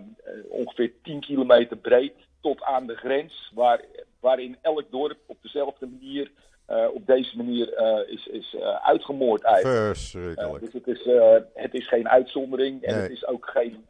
ongeveer 0.49 0.91
10 1.03 1.19
kilometer 1.19 1.77
breed 1.77 2.13
tot 2.41 2.63
aan 2.63 2.87
de 2.87 2.95
grens, 2.95 3.51
waar, 3.53 3.81
waarin 4.19 4.57
elk 4.61 4.91
dorp 4.91 5.17
op 5.25 5.37
dezelfde 5.41 5.87
manier, 5.87 6.31
uh, 6.69 6.87
op 6.93 7.05
deze 7.05 7.37
manier 7.37 7.79
is, 8.09 8.27
is 8.27 8.55
uitgemoord 8.81 9.43
eigenlijk. 9.43 9.95
Verschrikkelijk. 9.95 10.63
dus 10.63 10.73
het 10.73 10.87
is, 10.87 11.05
het 11.53 11.73
is 11.73 11.87
geen 11.87 12.09
uitzondering 12.09 12.83
en 12.83 12.93
nee. 12.93 13.01
het 13.01 13.11
is 13.11 13.27
ook 13.27 13.45
geen, 13.45 13.85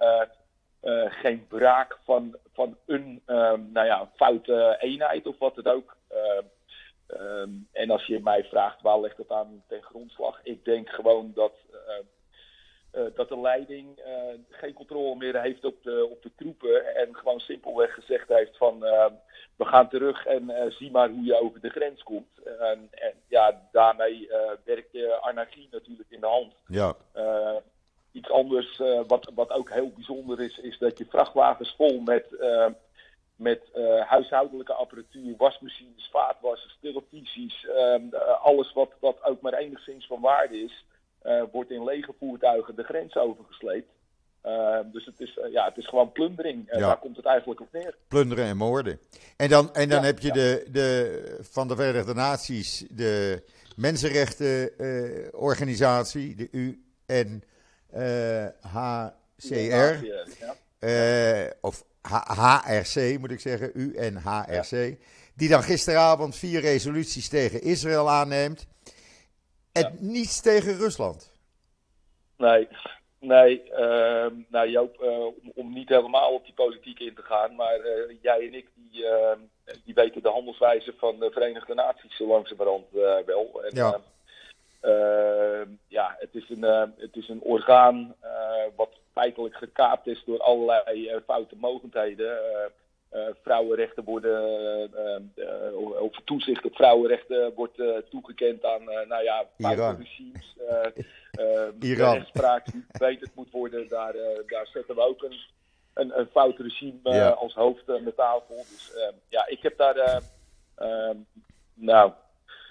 geen 1.09 1.45
braak 1.47 1.97
van, 2.03 2.35
van 2.53 2.77
een 2.85 3.21
nou 3.73 3.85
ja, 3.85 4.09
foute 4.15 4.77
eenheid 4.79 5.27
of 5.27 5.37
wat 5.37 5.55
het 5.55 5.67
ook. 5.67 5.95
Um, 7.07 7.67
en 7.71 7.89
als 7.89 8.05
je 8.05 8.19
mij 8.19 8.43
vraagt 8.43 8.81
waar 8.81 8.99
ligt 8.99 9.17
het 9.17 9.31
aan 9.31 9.63
ten 9.67 9.81
grondslag, 9.83 10.39
ik 10.43 10.65
denk 10.65 10.89
gewoon 10.89 11.31
dat 11.33 11.53
uh, 12.95 13.05
dat 13.15 13.29
de 13.29 13.39
leiding 13.39 13.99
uh, 13.99 14.05
geen 14.49 14.73
controle 14.73 15.15
meer 15.15 15.41
heeft 15.41 15.65
op 15.65 15.83
de, 15.83 16.07
op 16.11 16.21
de 16.21 16.31
troepen. 16.35 16.95
En 16.95 17.15
gewoon 17.15 17.39
simpelweg 17.39 17.93
gezegd 17.93 18.27
heeft 18.27 18.57
van 18.57 18.79
we 19.55 19.65
gaan 19.65 19.89
terug 19.89 20.25
en 20.25 20.71
zie 20.71 20.91
maar 20.91 21.09
hoe 21.09 21.23
je 21.23 21.41
over 21.41 21.61
de 21.61 21.69
grens 21.69 22.03
komt. 22.03 22.43
en 22.91 23.13
ja, 23.27 23.67
daarmee 23.71 24.29
werkt 24.63 24.91
je 24.91 25.21
anarchie 25.21 25.67
natuurlijk 25.71 26.09
in 26.09 26.19
de 26.19 26.27
hand. 26.27 26.53
Ja. 26.67 26.95
iets 28.11 28.29
anders 28.29 28.77
wat, 29.07 29.31
wat 29.35 29.51
ook 29.51 29.69
heel 29.69 29.91
bijzonder 29.95 30.41
is, 30.41 30.57
is 30.57 30.77
dat 30.77 30.97
je 30.97 31.05
vrachtwagens 31.05 31.75
vol 31.77 31.99
met, 31.99 32.25
met 33.35 33.61
huishoudelijke 34.07 34.73
apparatuur, 34.73 35.35
wasmachines, 35.37 36.09
vaatwassers, 36.11 36.77
televisies, 36.81 37.67
alles 38.41 38.73
wat, 38.73 38.91
wat 38.99 39.23
ook 39.23 39.41
maar 39.41 39.53
enigszins 39.53 40.07
van 40.07 40.21
waarde 40.21 40.57
is 40.57 40.85
uh, 41.25 41.43
wordt 41.51 41.71
in 41.71 41.83
lege 41.83 42.13
voertuigen 42.19 42.75
de 42.75 42.83
grens 42.83 43.15
overgesleept. 43.15 43.89
Uh, 44.45 44.79
dus 44.91 45.05
het 45.05 45.19
is, 45.19 45.39
ja, 45.51 45.65
het 45.65 45.77
is 45.77 45.87
gewoon 45.87 46.11
plundering. 46.11 46.67
Ja. 46.71 46.79
Daar 46.79 46.99
komt 46.99 47.15
het 47.15 47.25
eigenlijk 47.25 47.61
op 47.61 47.71
neer. 47.71 47.95
Plunderen 48.07 48.45
en 48.45 48.57
moorden. 48.57 48.99
En 49.37 49.49
dan, 49.49 49.73
en 49.73 49.89
dan 49.89 49.99
ja, 49.99 50.05
heb 50.05 50.19
je 50.19 50.31
de, 50.31 50.65
de, 50.71 51.37
van 51.41 51.67
de 51.67 51.75
Verenigde 51.75 52.13
Naties 52.13 52.85
de 52.89 53.43
mensenrechtenorganisatie, 53.75 56.35
de 56.35 56.49
UNHCR. 56.51 57.43
of 61.61 61.83
HRC 62.07 63.19
moet 63.19 63.31
ik 63.31 63.39
zeggen, 63.39 63.71
UNHRC. 63.73 64.97
Die 65.35 65.49
dan 65.49 65.63
gisteravond 65.63 66.35
vier 66.35 66.61
resoluties 66.61 67.29
tegen 67.29 67.61
Israël 67.61 68.09
aanneemt. 68.09 68.67
En 69.71 69.81
ja. 69.81 69.91
niets 69.99 70.41
tegen 70.41 70.77
Rusland. 70.77 71.33
Nee, 72.37 72.67
nee. 73.19 73.63
Uh, 73.71 74.25
nou 74.47 74.69
Joop, 74.69 75.01
uh, 75.01 75.25
om, 75.25 75.51
om, 75.55 75.73
niet 75.73 75.89
helemaal 75.89 76.33
op 76.33 76.45
die 76.45 76.53
politiek 76.53 76.99
in 76.99 77.13
te 77.15 77.21
gaan, 77.21 77.55
maar 77.55 77.79
uh, 77.79 78.15
jij 78.21 78.47
en 78.47 78.53
ik 78.53 78.67
die, 78.75 79.05
die 79.83 79.93
weten 79.93 80.21
de 80.21 80.29
handelswijze 80.29 80.93
van 80.97 81.19
de 81.19 81.31
Verenigde 81.31 81.73
Naties 81.73 82.15
zo 82.15 82.27
langzamerhand 82.27 82.85
wel. 83.25 83.63
En, 83.63 83.75
ja. 83.75 84.01
Ehm, 84.85 85.69
ja, 85.87 86.15
het 86.19 86.35
is 86.35 86.49
een, 86.49 86.63
het 86.97 87.15
is 87.15 87.29
een 87.29 87.41
orgaan 87.41 88.15
wat 88.75 88.89
feitelijk 89.13 89.55
gekaapt 89.55 90.07
is 90.07 90.23
door 90.25 90.39
allerlei 90.39 91.21
foute 91.25 91.55
mogendheden. 91.59 92.37
Vrouwenrechten 93.41 94.03
worden, 94.03 94.41
of 95.99 96.19
toezicht 96.25 96.65
op 96.65 96.75
vrouwenrechten 96.75 97.53
wordt 97.53 97.81
toegekend 98.09 98.65
aan, 98.65 98.83
nou 98.83 99.23
ja, 99.23 99.45
Iran. 99.57 99.97
regimes. 99.97 100.55
Iran. 101.79 102.11
De 102.13 102.17
rechtspraak 102.17 102.65
die 102.71 102.85
verbeterd 102.89 103.35
moet 103.35 103.51
worden, 103.51 103.87
daar, 103.89 104.13
daar 104.47 104.67
zetten 104.67 104.95
we 104.95 105.01
ook 105.01 105.23
een, 105.23 105.39
een, 105.93 106.19
een 106.19 106.27
fout 106.27 106.57
regime 106.59 106.99
Ja. 107.03 107.29
als 107.29 107.53
hoofd 107.53 107.89
aan 107.89 108.03
de 108.03 108.15
tafel. 108.15 108.55
Dus 108.55 108.93
ja, 109.29 109.47
ik 109.47 109.61
heb 109.61 109.77
daar, 109.77 110.21
nou, 111.73 112.11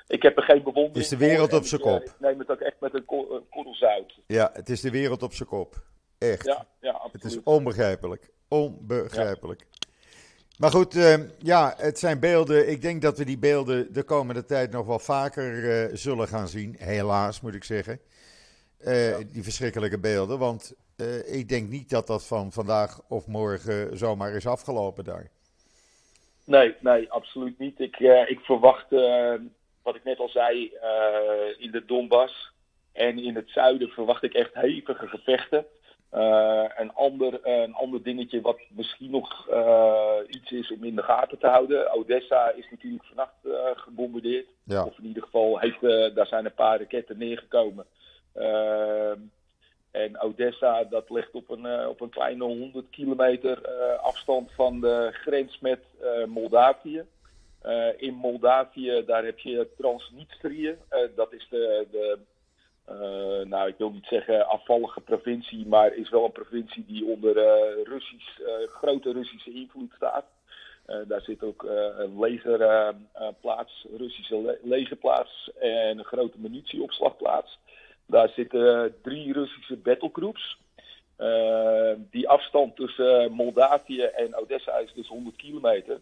ik 0.07 0.23
heb 0.23 0.37
er 0.37 0.43
geen 0.43 0.63
bewondering 0.63 0.95
Het 0.95 1.03
is 1.03 1.09
de 1.09 1.17
wereld 1.17 1.53
op 1.53 1.65
zijn 1.65 1.81
kop. 1.81 2.03
Ik 2.03 2.15
neem 2.19 2.39
het 2.39 2.51
ook 2.51 2.61
echt 2.61 2.81
met 2.81 2.95
een 2.95 3.05
ko- 3.05 3.35
een 3.35 3.49
korrel 3.51 3.75
zout. 3.75 4.19
Ja, 4.27 4.51
het 4.53 4.69
is 4.69 4.81
de 4.81 4.91
wereld 4.91 5.23
op 5.23 5.33
zijn 5.33 5.49
kop. 5.49 5.83
Echt. 6.19 6.45
Ja, 6.47 6.67
ja, 6.81 6.93
het 6.93 7.01
absoluut. 7.03 7.25
is 7.37 7.43
onbegrijpelijk. 7.45 8.31
Onbegrijpelijk. 8.49 9.67
Maar 10.59 10.71
goed, 10.71 10.95
uh, 10.95 11.15
ja, 11.39 11.75
het 11.77 11.99
zijn 11.99 12.21
beelden. 12.21 12.71
Ik 12.71 12.83
denk 12.83 13.03
dat 13.03 13.19
we 13.19 13.25
die 13.25 13.39
beelden 13.39 13.93
de 13.93 14.03
komende 14.03 14.45
tijd 14.45 14.71
nog 14.71 14.87
wel 14.87 14.99
vaker 14.99 15.53
uh, 15.53 15.97
zullen 15.97 16.29
gaan 16.29 16.49
zien. 16.49 16.77
Helaas, 16.79 17.41
moet 17.41 17.55
ik 17.55 17.65
zeggen. 17.65 18.01
Uh, 18.81 19.11
ja. 19.11 19.25
Die 19.33 19.43
verschrikkelijke 19.43 19.99
beelden. 19.99 20.39
Want 20.39 20.75
ik 21.25 21.49
denk 21.49 21.69
niet 21.69 21.91
dat 21.91 22.07
dat 22.07 22.27
van 22.27 22.53
vandaag 22.53 23.01
of 23.09 23.27
morgen 23.27 23.99
zomaar 23.99 24.33
is 24.33 24.47
afgelopen 24.47 25.05
daar. 25.05 25.31
Nee, 26.45 26.75
nee, 26.81 27.11
absoluut 27.11 27.59
niet. 27.59 27.81
Ik, 27.81 27.97
ik 28.29 28.41
verwacht, 28.41 28.87
wat 29.85 29.95
ik 29.95 30.05
net 30.05 30.19
al 30.19 30.29
zei, 30.29 30.73
in 31.59 31.71
de 31.71 31.85
Donbass 31.87 32.53
en 32.95 33.19
in 33.19 33.35
het 33.35 33.51
zuiden 33.51 33.89
verwacht 33.89 34.23
ik 34.23 34.35
echt 34.35 34.55
hevige 34.55 35.07
gevechten. 35.07 35.67
Uh, 36.15 36.65
een, 36.77 36.93
ander, 36.93 37.33
uh, 37.33 37.63
een 37.63 37.75
ander 37.75 38.03
dingetje 38.03 38.41
wat 38.41 38.61
misschien 38.69 39.11
nog 39.11 39.49
uh, 39.51 40.17
iets 40.29 40.51
is 40.51 40.73
om 40.73 40.85
in 40.85 40.95
de 40.95 41.03
gaten 41.03 41.39
te 41.39 41.47
houden. 41.47 41.93
Odessa 41.93 42.51
is 42.51 42.67
natuurlijk 42.71 43.05
vannacht 43.05 43.35
gebombardeerd. 43.75 44.47
Ja. 44.65 44.85
Of 44.85 44.99
in 44.99 45.07
ieder 45.07 45.23
geval, 45.23 45.59
heeft, 45.59 45.81
daar 46.15 46.27
zijn 46.27 46.45
een 46.45 46.55
paar 46.55 46.79
raketten 46.79 47.19
neergekomen. 47.19 47.87
en 49.91 50.21
Odessa, 50.21 50.85
dat 50.85 51.11
ligt 51.11 51.33
op 51.33 51.51
een, 51.51 51.89
op 51.89 52.01
een 52.01 52.11
kleine 52.11 52.45
100 52.45 52.91
kilometer 52.91 53.69
afstand 53.99 54.53
van 54.53 54.81
de 54.81 55.09
grens 55.13 55.59
met 55.59 55.81
Moldavië. 56.27 57.05
In 57.97 58.15
Moldavië, 58.15 59.03
daar 59.07 59.25
heb 59.25 59.39
je 59.39 59.69
Transnistrië. 59.77 60.77
dat 61.15 61.33
is 61.33 61.47
de, 61.51 61.87
de 61.91 62.19
uh, 62.91 63.47
nou, 63.47 63.69
ik 63.69 63.75
wil 63.79 63.91
niet 63.91 64.07
zeggen 64.07 64.49
afvallige 64.49 65.01
provincie, 65.01 65.67
maar 65.67 65.95
is 65.95 66.11
wel 66.11 66.25
een 66.25 66.33
provincie 66.33 66.85
die 66.87 67.05
onder 67.05 67.35
Russisch, 67.85 68.41
grote 68.67 69.13
Russische 69.13 69.53
invloed 69.53 69.93
staat. 69.97 70.25
daar 71.07 71.21
zit 71.21 71.43
ook 71.43 71.63
een 71.99 72.21
legerplaats, 72.21 73.87
Russische 73.97 74.43
le 74.43 74.59
legerplaats 74.63 75.51
en 75.59 75.99
een 75.99 76.05
grote 76.05 76.39
munitieopslagplaats. 76.39 77.59
Daar 78.07 78.29
zitten 78.29 78.95
drie 79.03 79.33
Russische 79.33 79.77
battlegroups. 79.77 80.59
die 82.11 82.29
afstand 82.29 82.77
tussen 82.77 83.33
Moldavië 83.33 84.03
en 84.03 84.37
Odessa 84.37 84.79
is 84.79 84.93
dus 84.95 85.09
100 85.09 85.37
kilometer. 85.37 86.01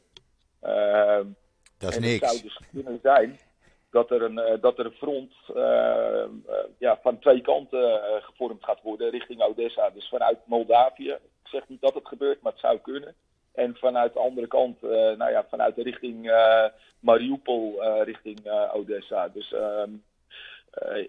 Dat 1.82 1.90
is 1.90 1.96
en 1.96 2.02
niks. 2.02 2.20
Het 2.20 2.30
zou 2.30 2.42
dus 2.42 2.60
kunnen 2.72 2.98
zijn 3.02 3.38
dat 3.90 4.10
er 4.10 4.22
een, 4.22 4.60
dat 4.60 4.78
er 4.78 4.86
een 4.86 4.92
front 4.92 5.32
ja, 6.78 6.98
van 7.02 7.18
twee 7.18 7.40
kanten 7.40 8.00
gevormd 8.22 8.64
gaat 8.64 8.82
worden 8.82 9.10
richting 9.10 9.42
Odessa. 9.42 9.90
Dus 9.90 10.08
vanuit 10.08 10.38
Moldavië. 10.44 11.10
Ik 11.10 11.48
zeg 11.48 11.68
niet 11.68 11.80
dat 11.80 11.94
het 11.94 12.06
gebeurt, 12.06 12.42
maar 12.42 12.52
het 12.52 12.60
zou 12.60 12.78
kunnen. 12.78 13.14
En 13.54 13.76
vanuit 13.76 14.12
de 14.12 14.18
andere 14.18 14.46
kant, 14.46 14.82
nou 14.82 15.30
ja, 15.30 15.46
vanuit 15.50 15.76
de 15.76 15.82
richting 15.82 16.32
Mariupol, 17.00 17.82
richting 18.02 18.40
Odessa. 18.72 19.28
Dus 19.28 19.52
ehm, 19.52 19.90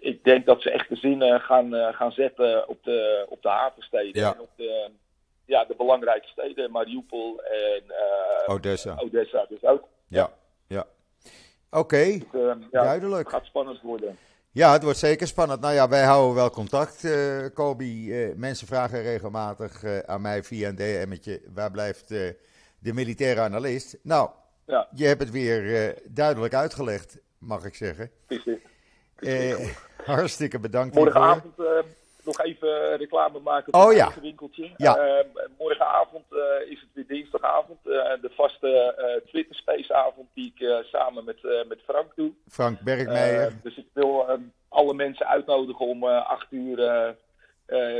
ik 0.00 0.24
denk 0.24 0.46
dat 0.46 0.62
ze 0.62 0.70
echt 0.70 0.88
de 0.88 0.96
zin 0.96 1.40
gaan, 1.40 1.94
gaan 1.94 2.12
zetten 2.12 2.68
op 2.68 2.84
de, 2.84 3.26
op 3.28 3.42
de 3.42 3.48
havensteden. 3.48 4.24
En 4.24 4.40
op 4.40 4.50
de, 4.56 4.90
ja, 5.46 5.64
de 5.64 5.74
belangrijke 5.74 6.28
steden, 6.28 6.70
Mariupol 6.70 7.40
en 7.42 7.82
Odessa. 8.46 8.96
Odessa 8.98 9.46
dus 9.48 9.64
ook. 9.64 9.88
Ja, 10.08 10.30
Oké, 11.74 12.04
dus, 12.04 12.22
uh, 12.32 12.52
ja, 12.70 12.82
duidelijk. 12.82 13.24
Het 13.24 13.34
gaat 13.34 13.44
spannend 13.44 13.80
worden. 13.80 14.18
Ja, 14.50 14.72
het 14.72 14.82
wordt 14.82 14.98
zeker 14.98 15.26
spannend. 15.26 15.60
Nou 15.60 15.74
ja, 15.74 15.88
wij 15.88 16.04
houden 16.04 16.34
wel 16.34 16.50
contact, 16.50 17.04
uh, 17.04 17.46
Kobi. 17.54 18.26
Uh, 18.26 18.34
mensen 18.36 18.66
vragen 18.66 19.02
regelmatig 19.02 19.82
uh, 19.82 19.98
aan 19.98 20.20
mij 20.20 20.42
via 20.42 20.68
een 20.68 20.74
DM'tje, 20.74 21.40
waar 21.54 21.70
blijft 21.70 22.08
de 22.78 22.92
militaire 22.92 23.40
analist? 23.40 23.98
Nou, 24.02 24.30
ja. 24.66 24.88
je 24.94 25.06
hebt 25.06 25.20
het 25.20 25.30
weer 25.30 25.94
duidelijk 26.04 26.54
uitgelegd, 26.54 27.18
mag 27.38 27.64
ik 27.64 27.74
zeggen. 27.74 28.10
Precies. 28.26 28.58
hartstikke 30.04 30.58
bedankt 30.58 30.94
Morgenavond 30.94 31.54
nog 32.24 32.40
even 32.40 32.96
reclame 32.96 33.38
maken 33.38 33.72
voor 33.72 33.90
oh, 33.90 33.92
ja. 33.92 34.12
winkeltje. 34.20 34.70
Ja. 34.76 34.98
Uh, 34.98 35.24
morgenavond 35.58 36.24
uh, 36.30 36.70
is 36.70 36.80
het 36.80 36.88
weer 36.92 37.06
dinsdagavond. 37.06 37.78
Uh, 37.84 37.94
de 38.20 38.30
vaste 38.34 39.22
Twitter 39.26 39.54
Space 39.54 39.94
avond 39.94 40.28
die 40.34 40.52
ik 40.56 40.84
samen 40.84 41.24
met, 41.24 41.66
met 41.68 41.80
Frank 41.84 42.12
doe. 42.16 42.32
Frank 42.48 42.80
Bergmeijer. 42.80 43.52
dus 43.62 43.76
ik 43.76 43.86
wil 43.92 44.28
ehm, 44.28 44.40
alle 44.68 44.94
mensen 44.94 45.26
uitnodigen 45.26 45.86
om 45.86 46.04
acht 46.04 46.46
uur 46.50 46.76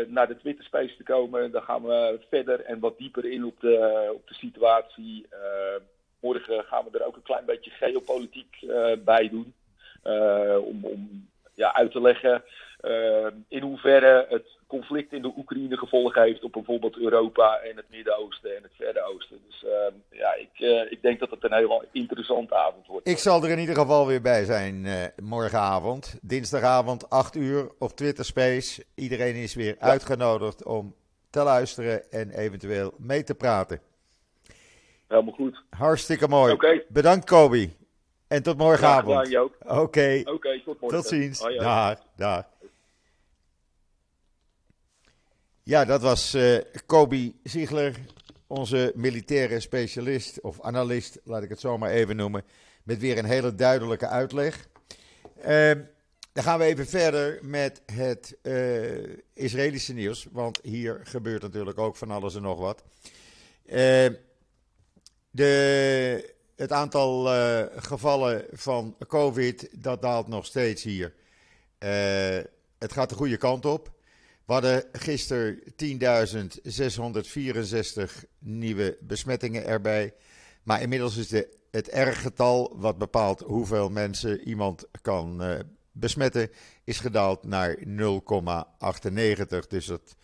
naar 0.07 0.29
de 0.29 0.37
Twitter 0.41 0.65
Space 0.65 0.97
te 0.97 1.03
komen. 1.03 1.51
Dan 1.51 1.63
gaan 1.63 1.83
we 1.83 2.21
verder 2.31 2.61
en 2.61 2.79
wat 2.79 2.99
dieper 2.99 3.25
in 3.25 3.45
op 3.45 3.61
de, 3.61 4.11
op 4.15 4.29
de 4.29 4.35
situatie. 4.35 5.27
morgen 6.21 6.65
gaan 6.65 6.85
we 6.91 6.99
er 6.99 7.07
ook 7.07 7.17
een 7.17 7.23
klein 7.23 7.45
beetje 7.45 7.71
geopolitiek 7.71 8.57
bij 9.05 9.29
doen. 9.29 9.55
om, 10.65 10.85
om 10.85 11.29
ja, 11.55 11.75
uit 11.75 11.93
te 11.93 12.01
leggen 12.01 12.45
uh, 12.85 13.27
in 13.49 13.63
hoeverre 13.63 14.27
het 14.29 14.47
conflict 14.67 15.13
in 15.13 15.23
de 15.23 15.33
Oekraïne 15.37 15.77
gevolgen 15.77 16.23
heeft 16.23 16.45
op 16.45 16.53
bijvoorbeeld 16.53 16.97
Europa 16.97 17.59
en 17.59 17.77
het 17.77 17.85
Midden-Oosten 17.91 18.57
en 18.57 18.63
het 18.63 18.73
Verre 18.77 19.03
Oosten. 19.03 19.39
Dus 19.49 19.65
uh, 19.65 20.19
ja, 20.19 20.35
ik, 20.35 20.51
uh, 20.59 20.93
ik 20.93 21.03
denk 21.03 21.21
dat 21.21 21.31
het 21.31 21.45
een 21.45 21.53
heel 21.53 21.85
interessante 21.93 22.55
avond 22.55 22.87
wordt. 22.87 23.09
Ik 23.09 23.19
zal 23.19 23.45
er 23.45 23.51
in 23.51 23.59
ieder 23.59 23.75
geval 23.75 24.07
weer 24.07 24.21
bij 24.21 24.45
zijn 24.45 24.87
eh, 24.87 25.05
morgenavond. 25.23 26.19
Dinsdagavond, 26.23 27.11
8 27.11 27.37
uur 27.37 27.71
op 27.79 27.91
Twitter 27.91 28.25
Space. 28.25 28.85
Iedereen 28.95 29.35
is 29.35 29.55
weer 29.55 29.77
ja. 29.79 29.87
uitgenodigd 29.87 30.65
om 30.65 30.95
te 31.31 31.43
luisteren 31.43 32.11
en 32.11 32.31
eventueel 32.31 32.95
mee 32.99 33.23
te 33.23 33.35
praten. 33.35 33.81
Helemaal 35.09 35.35
goed. 35.35 35.63
Hartstikke 35.71 36.29
mooi. 36.29 36.53
Okay. 36.53 36.85
Bedankt, 36.89 37.25
Kobi. 37.25 37.77
En 38.29 38.43
tot 38.43 38.57
morgenavond. 38.57 39.37
Oké. 39.37 39.81
Okay. 39.81 40.23
okay, 40.25 40.63
tot 40.65 40.81
morgen. 40.81 40.99
Tot 40.99 41.09
ziens. 41.09 41.41
Hoi, 41.41 41.57
hoi. 41.57 41.67
Dag, 41.67 41.99
dag. 42.17 42.54
Ja, 45.67 45.85
dat 45.85 46.03
was 46.03 46.35
uh, 46.35 46.59
Kobi 46.87 47.41
Ziegler, 47.43 47.95
onze 48.47 48.93
militaire 48.95 49.61
specialist 49.61 50.41
of 50.41 50.61
analist, 50.61 51.19
laat 51.23 51.43
ik 51.43 51.49
het 51.49 51.61
zo 51.61 51.79
maar 51.79 51.91
even 51.91 52.17
noemen, 52.17 52.45
met 52.83 52.99
weer 52.99 53.19
een 53.19 53.25
hele 53.25 53.55
duidelijke 53.55 54.09
uitleg. 54.09 54.69
Uh, 55.47 55.73
dan 56.33 56.45
gaan 56.45 56.59
we 56.59 56.65
even 56.65 56.87
verder 56.87 57.39
met 57.43 57.83
het 57.93 58.37
uh, 58.43 59.17
Israëlische 59.35 59.93
nieuws, 59.93 60.27
want 60.33 60.59
hier 60.63 61.01
gebeurt 61.05 61.43
natuurlijk 61.43 61.79
ook 61.79 61.97
van 61.97 62.11
alles 62.11 62.35
en 62.35 62.43
nog 62.43 62.59
wat. 62.59 62.83
de, 65.31 66.35
het 66.57 66.73
aantal 66.73 67.25
gevallen 67.77 68.45
van 68.53 68.97
COVID, 69.09 69.69
dat 69.83 70.03
daalt 70.03 70.29
nog 70.29 70.47
steeds 70.47 70.83
hier. 70.83 71.15
het 72.79 72.93
gaat 72.93 73.09
de 73.09 73.15
goede 73.15 73.37
kant 73.37 73.65
op. 73.67 73.94
We 74.47 74.53
hadden 74.53 74.85
gisteren 74.93 75.59
10.664 75.63 75.69
nieuwe 78.39 78.99
besmettingen 79.01 79.67
erbij. 79.67 80.15
Maar 80.63 80.83
inmiddels 80.83 81.17
is 81.17 81.29
de, 81.29 81.57
het 81.71 81.89
R-getal, 81.93 82.77
wat 82.79 82.99
bepaalt 82.99 83.41
hoeveel 83.41 83.91
mensen 83.91 84.41
iemand 84.41 84.85
kan 85.03 85.43
uh, 85.43 85.59
besmetten, 85.93 86.51
is 86.85 87.01
gedaald 87.01 87.45
naar 87.45 87.79
0,98. 87.79 87.87
Dus 89.69 89.87
dat 89.87 90.17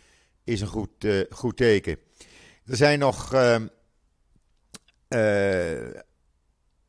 is 0.44 0.60
een 0.60 0.66
goed, 0.66 1.04
uh, 1.04 1.24
goed 1.30 1.56
teken. 1.56 1.98
Er 2.64 2.76
zijn 2.76 2.98
nog 2.98 3.34
uh, 3.34 3.56
uh, 5.08 5.90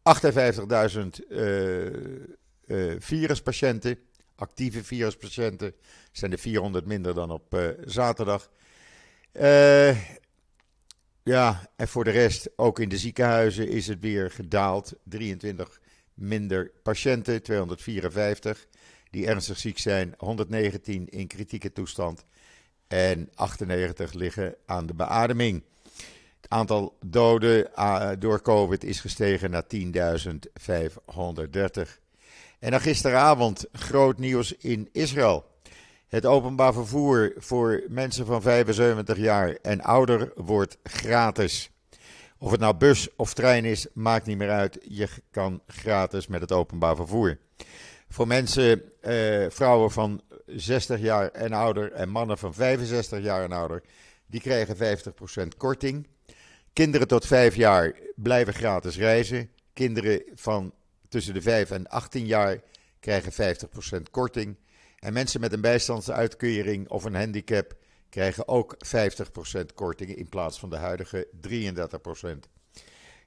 58.000 0.03 1.07
viruspatiënten 2.99 3.99
actieve 4.41 4.83
viruspatiënten 4.83 5.73
zijn 6.11 6.31
er 6.31 6.39
400 6.39 6.85
minder 6.85 7.13
dan 7.13 7.31
op 7.31 7.53
uh, 7.53 7.67
zaterdag. 7.85 8.49
Uh, 9.33 9.97
ja, 11.23 11.69
en 11.75 11.87
voor 11.87 12.03
de 12.03 12.11
rest, 12.11 12.49
ook 12.55 12.79
in 12.79 12.89
de 12.89 12.97
ziekenhuizen 12.97 13.69
is 13.69 13.87
het 13.87 13.99
weer 13.99 14.31
gedaald. 14.31 14.93
23 15.03 15.79
minder 16.13 16.71
patiënten, 16.83 17.43
254 17.43 18.67
die 19.09 19.27
ernstig 19.27 19.57
ziek 19.57 19.79
zijn, 19.79 20.13
119 20.17 21.09
in 21.09 21.27
kritieke 21.27 21.71
toestand 21.71 22.25
en 22.87 23.29
98 23.35 24.13
liggen 24.13 24.55
aan 24.65 24.85
de 24.85 24.93
beademing. 24.93 25.63
Het 26.41 26.49
aantal 26.49 26.97
doden 27.05 27.69
uh, 27.75 28.11
door 28.19 28.41
COVID 28.41 28.83
is 28.83 28.99
gestegen 28.99 29.51
naar 29.51 29.65
10.530. 29.75 32.01
En 32.61 32.71
dan 32.71 32.81
gisteravond 32.81 33.65
groot 33.71 34.17
nieuws 34.17 34.53
in 34.53 34.89
Israël. 34.91 35.45
Het 36.07 36.25
openbaar 36.25 36.73
vervoer 36.73 37.33
voor 37.37 37.83
mensen 37.87 38.25
van 38.25 38.41
75 38.41 39.17
jaar 39.17 39.57
en 39.61 39.81
ouder 39.81 40.31
wordt 40.35 40.77
gratis. 40.83 41.71
Of 42.37 42.51
het 42.51 42.59
nou 42.59 42.75
bus 42.75 43.15
of 43.15 43.33
trein 43.33 43.65
is, 43.65 43.87
maakt 43.93 44.25
niet 44.25 44.37
meer 44.37 44.49
uit. 44.49 44.79
Je 44.87 45.07
kan 45.31 45.61
gratis 45.67 46.27
met 46.27 46.41
het 46.41 46.51
openbaar 46.51 46.95
vervoer. 46.95 47.37
Voor 48.09 48.27
mensen, 48.27 48.81
eh, 49.01 49.45
vrouwen 49.49 49.91
van 49.91 50.21
60 50.45 50.99
jaar 50.99 51.29
en 51.29 51.53
ouder 51.53 51.91
en 51.91 52.09
mannen 52.09 52.37
van 52.37 52.53
65 52.53 53.19
jaar 53.21 53.43
en 53.43 53.51
ouder, 53.51 53.83
die 54.25 54.41
krijgen 54.41 54.77
50% 54.77 55.57
korting. 55.57 56.07
Kinderen 56.73 57.07
tot 57.07 57.25
5 57.25 57.55
jaar 57.55 57.93
blijven 58.15 58.53
gratis 58.53 58.97
reizen. 58.97 59.49
Kinderen 59.73 60.21
van 60.35 60.73
tussen 61.11 61.33
de 61.33 61.41
5 61.41 61.71
en 61.71 61.87
18 61.87 62.25
jaar 62.25 62.61
krijgen 62.99 63.57
50% 63.97 64.01
korting. 64.11 64.55
En 64.99 65.13
mensen 65.13 65.41
met 65.41 65.53
een 65.53 65.61
bijstandsuitkering 65.61 66.89
of 66.89 67.03
een 67.03 67.15
handicap 67.15 67.75
krijgen 68.09 68.47
ook 68.47 68.75
50% 68.75 69.65
korting 69.75 70.15
in 70.15 70.29
plaats 70.29 70.59
van 70.59 70.69
de 70.69 70.75
huidige 70.75 71.27
33%. 71.49 71.49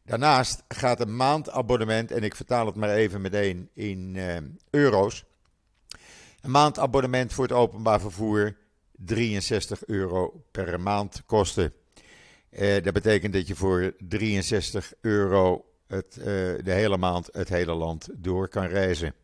Daarnaast 0.05 0.63
gaat 0.69 1.01
een 1.01 1.17
maandabonnement, 1.17 2.11
en 2.11 2.23
ik 2.23 2.35
vertaal 2.35 2.67
het 2.67 2.75
maar 2.75 2.91
even 2.95 3.21
meteen 3.21 3.71
in 3.75 4.15
uh, 4.15 4.37
euro's. 4.71 5.25
Een 6.41 6.51
maandabonnement 6.51 7.33
voor 7.33 7.45
het 7.45 7.53
openbaar 7.53 8.01
vervoer 8.01 8.57
63 8.93 9.87
euro 9.87 10.45
per 10.51 10.81
maand 10.81 11.23
kosten. 11.27 11.73
Uh, 12.51 12.83
dat 12.83 12.93
betekent 12.93 13.33
dat 13.33 13.47
je 13.47 13.55
voor 13.55 13.95
63 13.99 14.93
euro 15.01 15.65
het, 15.87 16.17
uh, 16.19 16.25
de 16.25 16.73
hele 16.73 16.97
maand 16.97 17.29
het 17.33 17.49
hele 17.49 17.75
land 17.75 18.09
door 18.13 18.49
kan 18.49 18.67
reizen. 18.67 19.15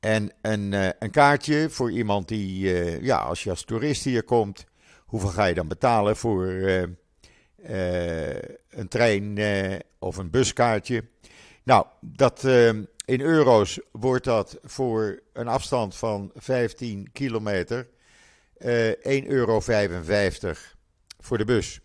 En 0.00 0.32
een, 0.40 0.72
uh, 0.72 0.88
een 0.98 1.10
kaartje 1.10 1.70
voor 1.70 1.90
iemand 1.90 2.28
die, 2.28 2.64
uh, 2.64 3.02
ja, 3.02 3.18
als 3.18 3.42
je 3.42 3.50
als 3.50 3.64
toerist 3.64 4.04
hier 4.04 4.22
komt, 4.22 4.64
hoeveel 5.06 5.28
ga 5.28 5.44
je 5.44 5.54
dan 5.54 5.68
betalen 5.68 6.16
voor 6.16 6.46
een 8.68 8.88
trein 8.88 9.38
of 9.98 10.16
een 10.16 10.30
buskaartje? 10.30 11.04
Nou, 11.62 11.86
dat, 12.00 12.44
in 13.04 13.20
euro's 13.20 13.80
wordt 13.92 14.24
dat 14.24 14.58
voor 14.62 15.22
een 15.32 15.48
afstand 15.48 15.96
van 15.96 16.30
15 16.34 17.12
kilometer 17.12 17.88
1,55 18.58 18.66
euro 19.26 19.60
voor 21.18 21.38
de 21.38 21.44
bus. 21.44 21.83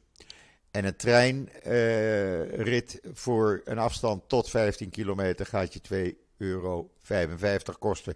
En 0.71 0.85
een 0.85 0.95
treinrit 0.95 1.49
voor 3.13 3.61
een 3.63 3.77
afstand 3.77 4.29
tot 4.29 4.49
15 4.49 4.89
kilometer 4.89 5.45
gaat 5.45 5.73
je 5.73 5.81
2 5.81 6.17
euro 6.37 6.89
55 7.01 7.77
kosten. 7.77 8.15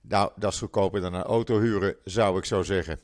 Nou, 0.00 0.30
dat 0.36 0.52
is 0.52 0.58
goedkoper 0.58 1.00
dan 1.00 1.14
een 1.14 1.22
auto 1.22 1.60
huren, 1.60 1.96
zou 2.04 2.38
ik 2.38 2.44
zo 2.44 2.62
zeggen. 2.62 3.00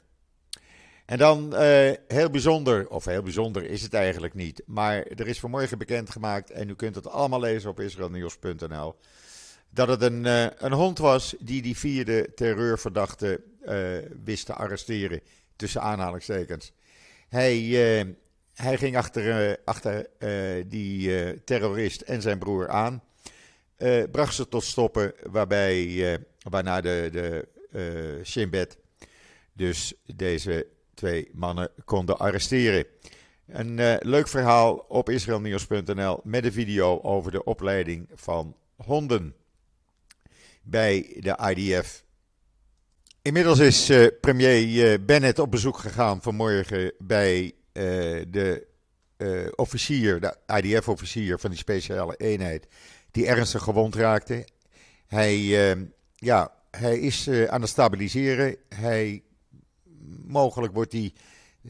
En 1.06 1.18
dan 1.18 1.52
uh, 1.52 1.90
heel 2.08 2.30
bijzonder, 2.30 2.88
of 2.88 3.04
heel 3.04 3.22
bijzonder 3.22 3.64
is 3.64 3.82
het 3.82 3.94
eigenlijk 3.94 4.34
niet, 4.34 4.62
maar 4.66 5.02
er 5.02 5.28
is 5.28 5.40
vanmorgen 5.40 5.78
bekendgemaakt, 5.78 6.50
en 6.50 6.68
u 6.68 6.74
kunt 6.74 6.94
het 6.94 7.06
allemaal 7.08 7.40
lezen 7.40 7.70
op 7.70 7.80
israelnieuws.nl, 7.80 8.96
dat 9.70 9.88
het 9.88 10.02
een, 10.02 10.24
uh, 10.24 10.46
een 10.56 10.72
hond 10.72 10.98
was 10.98 11.34
die 11.40 11.62
die 11.62 11.76
vierde 11.76 12.34
terreurverdachte 12.34 13.40
wist 14.24 14.46
te 14.46 14.54
arresteren, 14.54 15.20
tussen 15.56 15.82
aanhalingstekens. 15.82 16.72
Hij, 17.28 18.16
hij 18.56 18.78
ging 18.78 18.96
achter, 18.96 19.58
achter 19.64 20.06
die 20.66 21.44
terrorist 21.44 22.00
en 22.00 22.22
zijn 22.22 22.38
broer 22.38 22.68
aan, 22.68 23.02
bracht 24.10 24.34
ze 24.34 24.48
tot 24.48 24.64
stoppen, 24.64 25.12
waarbij, 25.22 26.18
waarna 26.48 26.80
de, 26.80 27.08
de 27.12 27.48
dus 29.52 29.94
deze 30.14 30.66
twee 30.94 31.28
mannen 31.32 31.70
konden 31.84 32.18
arresteren. 32.18 32.84
Een 33.46 33.98
leuk 34.00 34.28
verhaal 34.28 34.74
op 34.74 35.10
israelnieuws.nl 35.10 36.20
met 36.24 36.44
een 36.44 36.52
video 36.52 37.00
over 37.00 37.30
de 37.30 37.44
opleiding 37.44 38.08
van 38.14 38.56
honden 38.76 39.34
bij 40.62 41.16
de 41.20 41.54
IDF. 41.54 42.04
Inmiddels 43.22 43.58
is 43.58 43.92
premier 44.20 45.04
Bennett 45.04 45.38
op 45.38 45.50
bezoek 45.50 45.78
gegaan 45.78 46.22
vanmorgen 46.22 46.92
bij 46.98 47.52
de 48.28 48.66
officier, 49.56 50.20
de 50.20 50.36
IDF-officier 50.62 51.38
van 51.38 51.50
die 51.50 51.58
speciale 51.58 52.16
eenheid, 52.16 52.66
die 53.10 53.26
ernstig 53.26 53.62
gewond 53.62 53.94
raakte. 53.94 54.46
Hij, 55.06 55.36
ja, 56.14 56.52
hij 56.70 56.98
is 56.98 57.30
aan 57.48 57.60
het 57.60 57.70
stabiliseren. 57.70 58.56
Hij, 58.68 59.22
mogelijk 60.24 60.74
wordt 60.74 60.92
hij 60.92 61.12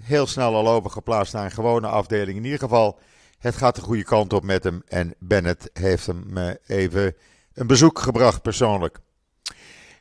heel 0.01 0.27
snel 0.27 0.55
al 0.55 0.69
overgeplaatst 0.69 1.33
naar 1.33 1.45
een 1.45 1.51
gewone 1.51 1.87
afdeling. 1.87 2.39
In 2.39 2.45
ieder 2.45 2.59
geval, 2.59 2.99
het 3.39 3.57
gaat 3.57 3.75
de 3.75 3.81
goede 3.81 4.05
kant 4.05 4.33
op 4.33 4.43
met 4.43 4.65
hem. 4.65 4.83
En 4.89 5.15
Bennett 5.19 5.71
heeft 5.73 6.07
hem 6.07 6.37
eh, 6.37 6.51
even 6.67 7.15
een 7.55 7.67
bezoek 7.67 7.99
gebracht 7.99 8.43
persoonlijk. 8.43 8.99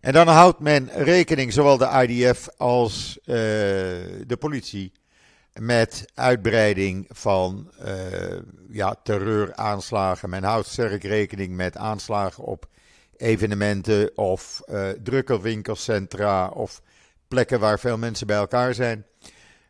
En 0.02 0.14
dan 0.14 0.28
houdt 0.28 0.60
men 0.60 0.90
rekening, 0.94 1.54
zowel 1.54 1.78
de 1.78 2.06
IDF 2.08 2.50
als 2.58 3.20
de 3.24 4.38
politie, 4.40 4.92
met 5.60 6.06
uitbreiding 6.14 7.06
van 7.10 7.72
uh, 7.86 7.92
ja, 8.70 8.96
terreuraanslagen. 9.04 10.30
Men 10.30 10.44
houdt 10.44 10.68
sterk 10.68 11.04
rekening 11.04 11.56
met 11.56 11.78
aanslagen 11.78 12.44
op 12.44 12.68
evenementen 13.18 14.18
of 14.18 14.62
uh, 14.70 14.90
drukke 14.90 15.42
winkelcentra 15.42 16.48
of 16.48 16.82
plekken 17.28 17.60
waar 17.60 17.80
veel 17.80 17.98
mensen 17.98 18.28
bij 18.28 18.38
elkaar 18.38 18.74
zijn. 18.74 19.06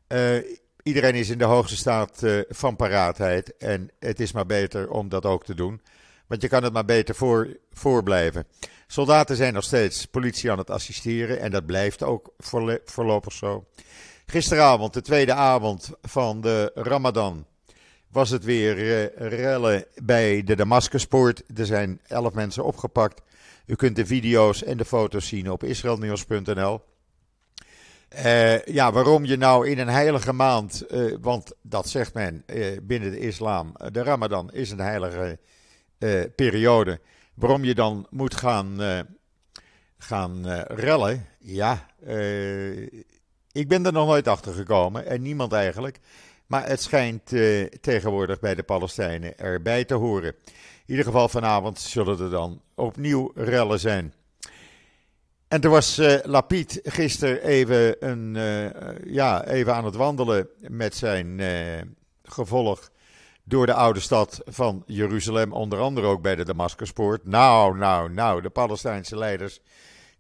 Uh, 0.07 0.37
iedereen 0.83 1.15
is 1.15 1.29
in 1.29 1.37
de 1.37 1.43
hoogste 1.43 1.77
staat 1.77 2.23
van 2.49 2.75
paraatheid. 2.75 3.57
En 3.57 3.89
het 3.99 4.19
is 4.19 4.31
maar 4.31 4.45
beter 4.45 4.89
om 4.89 5.09
dat 5.09 5.25
ook 5.25 5.45
te 5.45 5.55
doen. 5.55 5.81
Want 6.27 6.41
je 6.41 6.47
kan 6.47 6.63
het 6.63 6.73
maar 6.73 6.85
beter 6.85 7.15
voor, 7.15 7.57
voorblijven. 7.71 8.47
Soldaten 8.87 9.35
zijn 9.35 9.53
nog 9.53 9.63
steeds 9.63 10.05
politie 10.05 10.51
aan 10.51 10.57
het 10.57 10.69
assisteren. 10.69 11.39
En 11.39 11.51
dat 11.51 11.65
blijft 11.65 12.03
ook 12.03 12.33
voorlopig 12.85 13.33
zo. 13.33 13.65
Gisteravond, 14.25 14.93
de 14.93 15.01
tweede 15.01 15.33
avond 15.33 15.91
van 16.01 16.41
de 16.41 16.71
Ramadan, 16.73 17.45
was 18.07 18.29
het 18.29 18.43
weer 18.43 18.77
uh, 18.77 19.29
rellen 19.29 19.85
bij 20.03 20.43
de 20.43 20.55
Damascuspoort. 20.55 21.43
Er 21.55 21.65
zijn 21.65 21.99
elf 22.07 22.33
mensen 22.33 22.63
opgepakt. 22.63 23.21
U 23.65 23.75
kunt 23.75 23.95
de 23.95 24.05
video's 24.05 24.63
en 24.63 24.77
de 24.77 24.85
foto's 24.85 25.27
zien 25.27 25.51
op 25.51 25.63
israelnieuws.nl. 25.63 26.81
Uh, 28.15 28.61
ja, 28.61 28.91
waarom 28.91 29.25
je 29.25 29.37
nou 29.37 29.69
in 29.69 29.79
een 29.79 29.87
heilige 29.87 30.33
maand, 30.33 30.85
uh, 30.91 31.15
want 31.21 31.51
dat 31.61 31.89
zegt 31.89 32.13
men 32.13 32.45
binnen 32.83 33.11
de 33.11 33.19
islam, 33.19 33.73
de 33.91 34.03
Ramadan 34.03 34.51
is 34.51 34.71
een 34.71 34.79
heilige 34.79 35.39
periode, 36.35 36.99
waarom 37.33 37.63
je 37.63 37.75
dan 37.75 38.07
moet 38.09 38.35
gaan, 38.35 38.79
gaan 39.97 40.47
rellen, 40.67 41.25
ja, 41.39 41.85
ik 43.55 43.67
ben 43.67 43.85
er 43.85 43.91
nog 43.91 44.07
nooit 44.07 44.27
achter 44.27 44.53
gekomen 44.53 45.05
en 45.05 45.21
niemand 45.21 45.53
eigenlijk, 45.53 45.99
maar 46.45 46.67
het 46.67 46.81
schijnt 46.81 47.33
tegenwoordig 47.81 48.39
bij 48.39 48.55
de 48.55 48.63
Palestijnen 48.63 49.37
erbij 49.37 49.85
te 49.85 49.93
horen. 49.93 50.35
In 50.85 50.91
ieder 50.91 51.05
geval 51.05 51.29
vanavond 51.29 51.79
zullen 51.79 52.19
er 52.19 52.29
dan 52.29 52.61
opnieuw 52.75 53.31
rellen 53.35 53.79
zijn. 53.79 54.13
En 55.47 55.61
toen 55.61 55.71
was 55.71 55.99
uh, 55.99 56.15
Lapid 56.23 56.79
gisteren 56.83 57.43
even, 57.43 58.07
een, 58.09 58.35
uh, 58.35 59.13
ja, 59.13 59.45
even 59.45 59.75
aan 59.75 59.85
het 59.85 59.95
wandelen 59.95 60.47
met 60.59 60.95
zijn 60.95 61.41
gevolg 62.23 62.89
door 63.43 63.65
de 63.65 63.73
oude 63.73 63.99
stad 63.99 64.41
van 64.45 64.83
Jeruzalem, 64.85 65.51
onder 65.53 65.79
andere 65.79 66.07
ook 66.07 66.21
bij 66.21 66.35
de 66.35 66.45
Damascuspoort. 66.45 67.27
Nou, 67.27 67.77
nou, 67.77 68.13
nou, 68.13 68.41
de 68.41 68.49
Palestijnse 68.49 69.17
leiders 69.17 69.59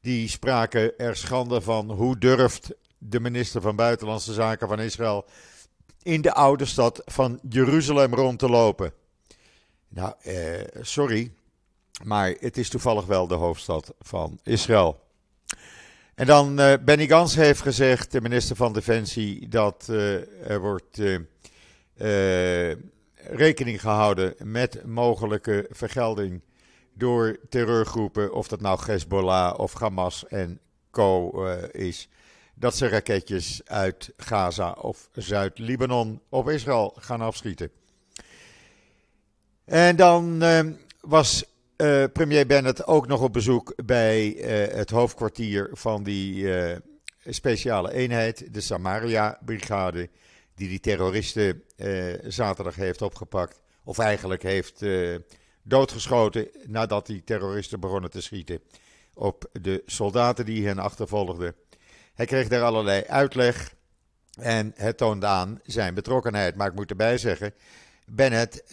die 0.01 0.29
spraken 0.29 0.97
er 0.97 1.15
schande 1.15 1.61
van. 1.61 1.91
Hoe 1.91 2.17
durft 2.17 2.73
de 3.09 3.19
minister 3.19 3.61
van 3.61 3.75
Buitenlandse 3.75 4.33
Zaken 4.33 4.67
van 4.67 4.79
Israël 4.79 5.25
in 6.03 6.21
de 6.21 6.33
oude 6.33 6.65
stad 6.65 7.01
van 7.05 7.39
Jeruzalem 7.49 8.13
rond 8.13 8.39
te 8.39 8.49
lopen? 8.49 8.93
Nou, 9.87 10.13
sorry, 10.81 11.33
maar 12.03 12.35
het 12.39 12.57
is 12.57 12.69
toevallig 12.69 13.05
wel 13.05 13.27
de 13.27 13.35
hoofdstad 13.35 13.93
van 13.99 14.39
Israël. 14.43 15.03
En 16.15 16.25
dan 16.25 16.59
uh, 16.59 16.73
Benny 16.85 17.07
Gans 17.07 17.35
heeft 17.35 17.61
gezegd, 17.61 18.11
de 18.11 18.21
minister 18.21 18.55
van 18.55 18.73
Defensie, 18.73 19.47
dat 19.47 19.87
uh, 19.89 20.49
er 20.49 20.59
wordt 20.59 20.99
uh, 20.99 22.71
rekening 23.15 23.81
gehouden 23.81 24.35
met 24.43 24.85
mogelijke 24.85 25.67
vergelding 25.69 26.41
door 26.93 27.37
terreurgroepen, 27.49 28.33
of 28.33 28.47
dat 28.47 28.61
nou 28.61 28.79
Hezbollah 28.85 29.59
of 29.59 29.73
Hamas 29.73 30.27
en 30.27 30.59
co 30.91 31.43
is, 31.71 32.09
dat 32.55 32.75
ze 32.75 32.87
raketjes 32.87 33.61
uit 33.65 34.13
Gaza 34.17 34.71
of 34.71 35.09
Zuid-Libanon 35.13 36.21
op 36.29 36.49
Israël 36.49 36.95
gaan 36.99 37.21
afschieten. 37.21 37.71
En 39.65 39.95
dan 39.95 40.43
was 41.01 41.43
uh, 41.77 42.03
premier 42.13 42.47
Bennett 42.47 42.85
ook 42.85 43.07
nog 43.07 43.21
op 43.21 43.33
bezoek 43.33 43.73
bij 43.85 44.33
uh, 44.33 44.75
het 44.75 44.89
hoofdkwartier 44.89 45.69
van 45.71 46.03
die 46.03 46.35
uh, 46.35 46.75
speciale 47.25 47.93
eenheid, 47.93 48.53
de 48.53 48.61
Samaria-brigade, 48.61 50.09
die 50.55 50.67
die 50.67 50.79
terroristen 50.79 51.63
zaterdag 52.23 52.75
heeft 52.75 53.01
opgepakt. 53.01 53.61
Of 53.83 53.97
eigenlijk 53.97 54.43
heeft 54.43 54.85
doodgeschoten 55.63 56.47
nadat 56.67 57.05
die 57.05 57.23
terroristen 57.23 57.79
begonnen 57.79 58.09
te 58.09 58.21
schieten 58.21 58.59
op 59.13 59.49
de 59.61 59.83
soldaten 59.85 60.45
die 60.45 60.67
hen 60.67 60.79
achtervolgden. 60.79 61.55
Hij 62.15 62.25
kreeg 62.25 62.47
daar 62.47 62.63
allerlei 62.63 63.03
uitleg 63.07 63.73
en 64.39 64.73
het 64.75 64.97
toonde 64.97 65.25
aan 65.25 65.59
zijn 65.63 65.93
betrokkenheid. 65.93 66.55
Maar 66.55 66.67
ik 66.67 66.75
moet 66.75 66.89
erbij 66.89 67.17
zeggen, 67.17 67.53
Bennett 68.05 68.63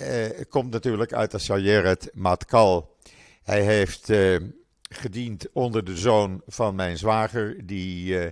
komt 0.49 0.71
natuurlijk 0.71 1.13
uit 1.13 1.31
de 1.31 1.39
Sayeret 1.39 2.11
Matkal. 2.13 2.97
Hij 3.43 3.63
heeft 3.63 4.09
uh, 4.09 4.41
gediend 4.89 5.53
onder 5.53 5.85
de 5.85 5.97
zoon 5.97 6.43
van 6.47 6.75
mijn 6.75 6.99
zwager, 6.99 7.67
die 7.67 8.15
uh, 8.15 8.27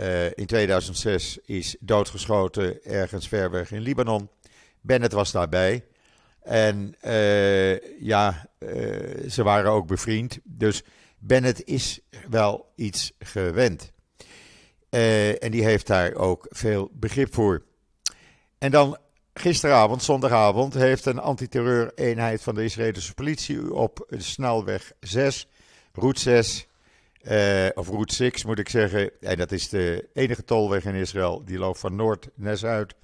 uh, 0.00 0.26
in 0.26 0.46
2006 0.46 1.38
is 1.44 1.76
doodgeschoten 1.80 2.84
ergens 2.84 3.28
ver 3.28 3.50
weg 3.50 3.70
in 3.70 3.80
Libanon. 3.80 4.28
Bennett 4.80 5.12
was 5.12 5.32
daarbij. 5.32 5.84
En 6.42 6.94
ja, 8.00 8.48
ze 9.28 9.42
waren 9.42 9.70
ook 9.70 9.86
bevriend. 9.86 10.38
Dus 10.42 10.82
Bennett 11.18 11.64
is 11.64 12.00
wel 12.28 12.72
iets 12.76 13.12
gewend. 13.18 13.92
En 15.38 15.50
die 15.50 15.64
heeft 15.64 15.86
daar 15.86 16.14
ook 16.14 16.46
veel 16.50 16.90
begrip 16.92 17.34
voor. 17.34 17.62
En 18.58 18.70
dan 18.70 18.98
Gisteravond, 19.34 20.02
zondagavond, 20.02 20.74
heeft 20.74 21.06
een 21.06 21.18
antiterreureenheid 21.18 22.42
van 22.42 22.54
de 22.54 22.64
Israëlische 22.64 23.14
politie 23.14 23.74
op 23.74 24.06
de 24.08 24.20
snelweg 24.20 24.92
6, 25.00 25.48
route 25.92 26.20
6, 26.20 26.66
uh, 27.22 27.66
of 27.74 27.88
route 27.88 28.14
6 28.14 28.44
moet 28.44 28.58
ik 28.58 28.68
zeggen, 28.68 29.10
en 29.20 29.36
dat 29.36 29.52
is 29.52 29.68
de 29.68 30.08
enige 30.12 30.44
tolweg 30.44 30.84
in 30.84 30.94
Israël, 30.94 31.44
die 31.44 31.58
loopt 31.58 31.78
van 31.78 31.96
noord 31.96 32.28
naar 32.34 32.56
zuid, 32.56 32.94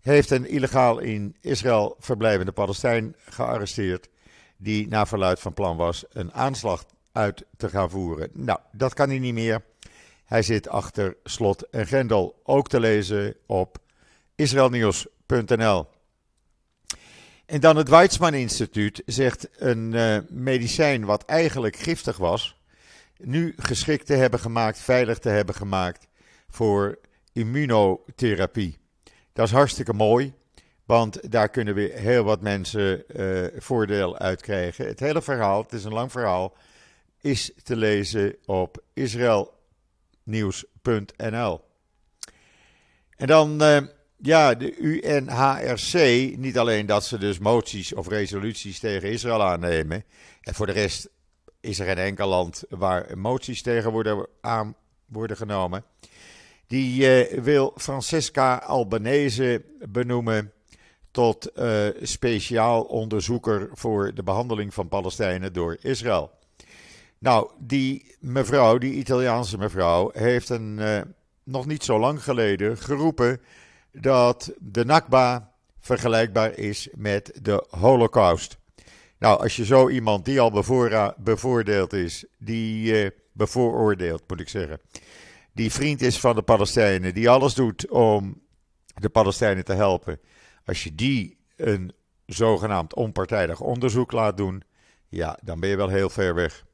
heeft 0.00 0.30
een 0.30 0.48
illegaal 0.48 0.98
in 0.98 1.36
Israël 1.40 1.96
verblijvende 1.98 2.52
Palestijn 2.52 3.14
gearresteerd, 3.28 4.08
die 4.56 4.88
naar 4.88 5.08
verluid 5.08 5.40
van 5.40 5.54
plan 5.54 5.76
was 5.76 6.04
een 6.12 6.32
aanslag 6.32 6.84
uit 7.12 7.44
te 7.56 7.68
gaan 7.68 7.90
voeren. 7.90 8.30
Nou, 8.32 8.58
dat 8.72 8.94
kan 8.94 9.08
hij 9.08 9.18
niet 9.18 9.34
meer. 9.34 9.62
Hij 10.26 10.42
zit 10.42 10.68
achter 10.68 11.16
slot 11.24 11.62
en 11.62 11.86
grendel, 11.86 12.40
ook 12.44 12.68
te 12.68 12.80
lezen 12.80 13.36
op 13.46 13.78
Israël 14.34 14.68
Nieuws. 14.68 15.06
En 17.46 17.60
dan 17.60 17.76
het 17.76 17.88
Weizmann 17.88 18.34
Instituut 18.34 19.02
zegt 19.06 19.48
een 19.56 19.92
uh, 19.92 20.18
medicijn 20.28 21.04
wat 21.04 21.24
eigenlijk 21.24 21.76
giftig 21.76 22.16
was, 22.16 22.60
nu 23.16 23.54
geschikt 23.56 24.06
te 24.06 24.14
hebben 24.14 24.40
gemaakt, 24.40 24.78
veilig 24.78 25.18
te 25.18 25.28
hebben 25.28 25.54
gemaakt 25.54 26.08
voor 26.48 26.98
immunotherapie. 27.32 28.78
Dat 29.32 29.46
is 29.46 29.52
hartstikke 29.52 29.92
mooi, 29.92 30.34
Want 30.84 31.30
daar 31.30 31.48
kunnen 31.48 31.74
weer 31.74 31.92
heel 31.92 32.24
wat 32.24 32.40
mensen 32.40 33.04
voordeel 33.56 34.18
uit 34.18 34.40
krijgen. 34.42 34.86
Het 34.86 35.00
hele 35.00 35.22
verhaal, 35.22 35.62
het 35.62 35.72
is 35.72 35.84
een 35.84 35.92
lang 35.92 36.12
verhaal, 36.12 36.56
is 37.20 37.52
te 37.62 37.76
lezen 37.76 38.36
op 38.44 38.82
israelnieuws.nl. 40.26 41.60
En 43.16 43.26
dan 43.26 43.60
ja, 44.16 44.54
de 44.54 44.76
UNHRC, 44.76 45.94
niet 46.36 46.58
alleen 46.58 46.86
dat 46.86 47.04
ze 47.04 47.18
dus 47.18 47.38
moties 47.38 47.94
of 47.94 48.08
resoluties 48.08 48.78
tegen 48.78 49.10
Israël 49.10 49.42
aannemen. 49.42 50.04
En 50.40 50.54
voor 50.54 50.66
de 50.66 50.72
rest 50.72 51.08
is 51.60 51.78
er 51.78 51.86
geen 51.86 51.98
enkel 51.98 52.28
land 52.28 52.64
waar 52.68 53.18
moties 53.18 53.62
tegen 53.62 53.90
worden, 53.92 54.26
aan 54.40 54.74
worden 55.06 55.36
genomen. 55.36 55.84
Die 56.66 57.08
eh, 57.08 57.38
wil 57.42 57.72
Francesca 57.76 58.56
Albanese 58.56 59.64
benoemen 59.88 60.52
tot 61.10 61.50
uh, 61.54 61.86
speciaal 62.02 62.82
onderzoeker 62.82 63.68
voor 63.72 64.14
de 64.14 64.22
behandeling 64.22 64.74
van 64.74 64.88
Palestijnen 64.88 65.52
door 65.52 65.76
Israël. 65.80 66.35
Nou, 67.18 67.50
die 67.58 68.16
mevrouw, 68.20 68.78
die 68.78 68.92
Italiaanse 68.92 69.58
mevrouw, 69.58 70.10
heeft 70.12 70.48
een, 70.48 70.78
uh, 70.78 71.00
nog 71.44 71.66
niet 71.66 71.84
zo 71.84 71.98
lang 71.98 72.22
geleden 72.22 72.78
geroepen 72.78 73.40
dat 73.92 74.52
de 74.58 74.84
Nakba 74.84 75.52
vergelijkbaar 75.80 76.58
is 76.58 76.88
met 76.94 77.38
de 77.42 77.66
Holocaust. 77.70 78.58
Nou, 79.18 79.40
als 79.40 79.56
je 79.56 79.64
zo 79.64 79.88
iemand 79.88 80.24
die 80.24 80.40
al 80.40 80.50
bevoordeeld 81.16 81.92
is, 81.92 82.24
die 82.38 83.04
uh, 83.04 83.10
bevooroordeeld 83.32 84.22
moet 84.26 84.40
ik 84.40 84.48
zeggen, 84.48 84.80
die 85.52 85.72
vriend 85.72 86.02
is 86.02 86.20
van 86.20 86.34
de 86.34 86.42
Palestijnen, 86.42 87.14
die 87.14 87.30
alles 87.30 87.54
doet 87.54 87.88
om 87.88 88.42
de 88.94 89.08
Palestijnen 89.08 89.64
te 89.64 89.72
helpen, 89.72 90.20
als 90.64 90.84
je 90.84 90.94
die 90.94 91.38
een 91.56 91.92
zogenaamd 92.26 92.94
onpartijdig 92.94 93.60
onderzoek 93.60 94.12
laat 94.12 94.36
doen, 94.36 94.62
ja, 95.08 95.38
dan 95.42 95.60
ben 95.60 95.68
je 95.68 95.76
wel 95.76 95.88
heel 95.88 96.10
ver 96.10 96.34
weg. 96.34 96.65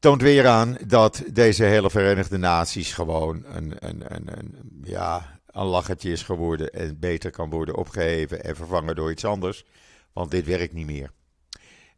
Toont 0.00 0.22
weer 0.22 0.46
aan 0.46 0.76
dat 0.86 1.22
deze 1.32 1.64
hele 1.64 1.90
Verenigde 1.90 2.36
Naties 2.36 2.92
gewoon 2.92 3.44
een, 3.44 3.74
een, 3.78 4.14
een, 4.14 4.38
een 4.38 4.80
ja, 4.84 5.40
een 5.46 5.66
lachertje 5.66 6.10
is 6.10 6.22
geworden 6.22 6.70
en 6.70 6.98
beter 6.98 7.30
kan 7.30 7.50
worden 7.50 7.76
opgeheven 7.76 8.44
en 8.44 8.56
vervangen 8.56 8.94
door 8.94 9.10
iets 9.10 9.24
anders. 9.24 9.64
Want 10.12 10.30
dit 10.30 10.46
werkt 10.46 10.72
niet 10.72 10.86
meer. 10.86 11.10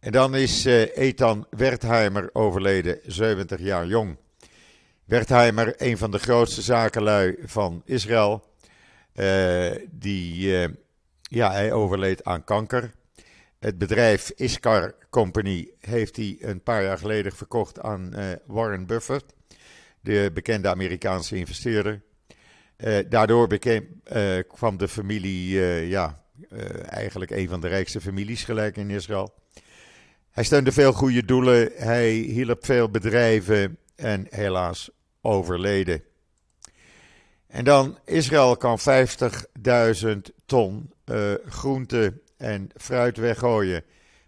En 0.01 0.13
dan 0.13 0.35
is 0.35 0.67
uh, 0.67 0.97
Ethan 0.97 1.47
Wertheimer 1.51 2.31
overleden, 2.33 2.99
70 3.07 3.61
jaar 3.61 3.87
jong. 3.87 4.17
Wertheimer, 5.05 5.75
een 5.77 5.99
van 5.99 6.11
de 6.11 6.19
grootste 6.19 6.63
zakenlui 6.63 7.37
van 7.45 7.83
Israël. 7.85 8.45
Uh, 9.15 9.71
die, 9.91 10.47
uh, 10.47 10.69
ja, 11.23 11.53
hij 11.53 11.73
overleed 11.73 12.25
aan 12.25 12.45
kanker. 12.45 12.93
Het 13.63 13.79
bedrijf 13.79 14.31
Iskar 14.31 14.95
Company 15.11 15.71
heeft 15.81 16.17
hij 16.17 16.37
een 16.41 16.63
paar 16.63 16.83
jaar 16.83 16.99
geleden 16.99 17.33
verkocht 17.33 17.81
aan 17.81 18.15
Warren 18.47 18.87
Buffett, 18.87 19.25
de 20.01 20.31
bekende 20.35 20.69
Amerikaanse 20.69 21.37
investeerder. 21.37 22.03
Uh, 22.77 22.99
daardoor 23.09 23.49
uh, 23.53 24.39
kwam 24.49 24.77
de 24.77 24.89
familie, 24.89 25.61
ja, 25.89 26.23
eigenlijk 26.89 27.31
een 27.31 27.49
van 27.49 27.61
de 27.61 27.69
rijkste 27.69 28.01
families 28.01 28.45
gelijk 28.45 28.77
in 28.77 28.91
Israël. 28.91 29.35
Hij 30.31 30.45
steunde 30.45 30.73
veel 30.73 30.93
goede 30.93 31.25
doelen, 31.25 31.71
hij 31.75 32.11
hielp 32.11 32.65
veel 32.65 32.91
bedrijven 32.91 33.79
en 33.97 34.27
helaas 34.31 34.91
overleden. 35.21 36.03
En 37.47 37.65
dan, 37.65 37.99
Israël 38.05 38.57
kan 38.57 38.79
50.000 38.79 40.17
ton 40.47 40.93
groente 41.47 42.22
en 42.43 42.71
fruit 42.77 43.17
weggooien, 43.17 43.85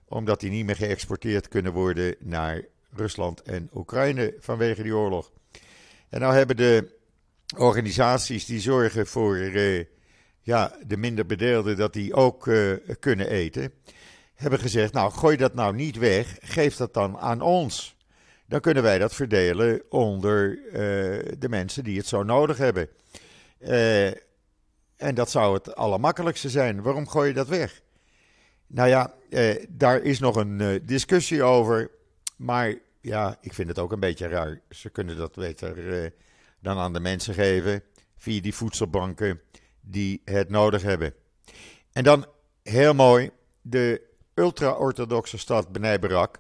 omdat 0.09 0.41
die 0.41 0.51
niet 0.51 0.67
meer 0.67 0.77
geëxporteerd 0.77 1.49
kunnen 1.49 1.73
worden 1.73 2.15
naar 2.19 2.63
Rusland 2.93 3.43
en 3.43 3.71
Oekraïne 3.75 4.35
vanwege 4.39 4.83
die 4.83 4.97
oorlog. 4.97 5.31
En 6.09 6.21
nou 6.21 6.35
hebben 6.35 6.57
de 6.57 6.97
organisaties 7.57 8.45
die 8.45 8.61
zorgen 8.61 9.07
voor 9.07 9.37
uh, 9.37 9.85
ja, 10.41 10.77
de 10.87 10.97
minder 10.97 11.27
bedeelden, 11.27 11.77
dat 11.77 11.93
die 11.93 12.15
ook 12.15 12.47
uh, 12.47 12.73
kunnen 13.01 13.29
eten, 13.29 13.73
hebben 14.35 14.59
gezegd: 14.59 14.93
Nou, 14.93 15.13
gooi 15.13 15.37
dat 15.37 15.55
nou 15.55 15.75
niet 15.75 15.97
weg, 15.97 16.37
geef 16.41 16.77
dat 16.77 16.95
dan 16.95 17.19
aan 17.19 17.41
ons. 17.41 17.97
Dan 18.47 18.61
kunnen 18.61 18.83
wij 18.83 18.99
dat 18.99 19.15
verdelen 19.15 19.83
onder 19.89 20.59
uh, 20.67 20.73
de 21.39 21.49
mensen 21.49 21.85
die 21.85 21.97
het 21.97 22.07
zo 22.07 22.23
nodig 22.23 22.59
hebben. 22.59 22.89
en 24.97 25.15
dat 25.15 25.31
zou 25.31 25.55
het 25.55 25.75
allermakkelijkste 25.75 26.49
zijn. 26.49 26.83
Waarom 26.83 27.09
gooi 27.09 27.29
je 27.29 27.35
dat 27.35 27.49
weg? 27.49 27.83
Nou 28.67 28.89
ja, 28.89 29.15
daar 29.69 30.03
is 30.03 30.19
nog 30.19 30.37
een 30.37 30.83
discussie 30.85 31.43
over. 31.43 31.91
Maar 32.37 32.75
ja, 33.01 33.39
ik 33.41 33.55
vind 33.55 33.69
het 33.69 33.79
ook 33.79 33.93
een 33.93 34.01
beetje 34.01 34.29
raar. 34.29 34.61
Ze 34.71 34.91
kunnen 34.91 35.17
dat 35.17 35.35
beter 35.35 36.13
dan 36.61 36.79
aan 36.79 36.93
de 36.93 37.01
mensen 37.01 37.35
geven 37.35 37.83
via 38.17 38.41
die 38.41 38.55
voedselbanken 38.55 39.41
die 39.81 40.23
het 40.25 40.49
nodig 40.49 40.83
hebben. 40.83 41.15
En 41.93 42.05
dan 42.05 42.27
heel 42.63 42.95
mooi, 42.95 43.31
de 43.63 44.01
ultra-orthodoxe 44.35 45.39
stad 45.39 45.73
Bnei 45.73 45.99
Barak 45.99 46.39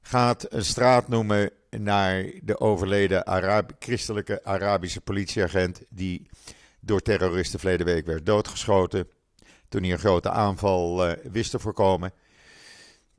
gaat 0.00 0.52
een 0.52 0.64
straat 0.64 1.08
noemen 1.08 1.50
naar 1.70 2.30
de 2.42 2.60
overleden 2.60 3.24
Arab 3.24 3.72
christelijke 3.78 4.44
Arabische 4.44 5.00
politieagent 5.00 5.82
die 5.88 6.28
door 6.80 7.00
terroristen 7.00 7.58
verleden 7.58 7.86
week 7.86 8.06
werd 8.06 8.26
doodgeschoten 8.26 9.08
toen 9.68 9.82
hij 9.82 9.92
een 9.92 9.98
grote 9.98 10.30
aanval 10.30 11.08
uh, 11.08 11.12
wist 11.32 11.50
te 11.50 11.58
voorkomen. 11.58 12.12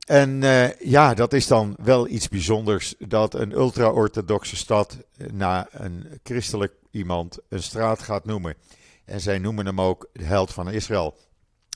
En 0.06 0.42
uh, 0.42 0.80
ja, 0.80 1.14
dat 1.14 1.32
is 1.32 1.46
dan 1.46 1.76
wel 1.82 2.08
iets 2.08 2.28
bijzonders 2.28 2.94
dat 2.98 3.34
een 3.34 3.52
ultra-orthodoxe 3.52 4.56
stad 4.56 4.98
na 5.32 5.68
een 5.70 6.20
christelijk 6.22 6.72
iemand 6.90 7.38
een 7.48 7.62
straat 7.62 8.02
gaat 8.02 8.24
noemen. 8.24 8.54
En 9.04 9.20
zij 9.20 9.38
noemen 9.38 9.66
hem 9.66 9.80
ook 9.80 10.08
de 10.12 10.24
held 10.24 10.52
van 10.52 10.70
Israël. 10.70 11.16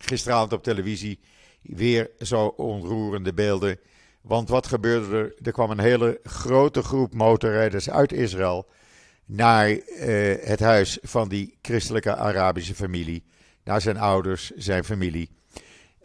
Gisteravond 0.02 0.52
op 0.52 0.62
televisie 0.62 1.20
weer 1.62 2.10
zo 2.18 2.46
onroerende 2.46 3.34
beelden. 3.34 3.78
Want 4.20 4.48
wat 4.48 4.66
gebeurde 4.66 5.16
er? 5.16 5.34
Er 5.42 5.52
kwam 5.52 5.70
een 5.70 5.80
hele 5.80 6.20
grote 6.22 6.82
groep 6.82 7.14
motorrijders 7.14 7.90
uit 7.90 8.12
Israël 8.12 8.66
naar 9.26 9.68
het 10.40 10.60
huis 10.60 10.98
van 11.02 11.28
die 11.28 11.58
christelijke 11.62 12.16
Arabische 12.16 12.74
familie. 12.74 13.24
Naar 13.64 13.80
zijn 13.80 13.98
ouders, 13.98 14.50
zijn 14.50 14.84
familie. 14.84 15.30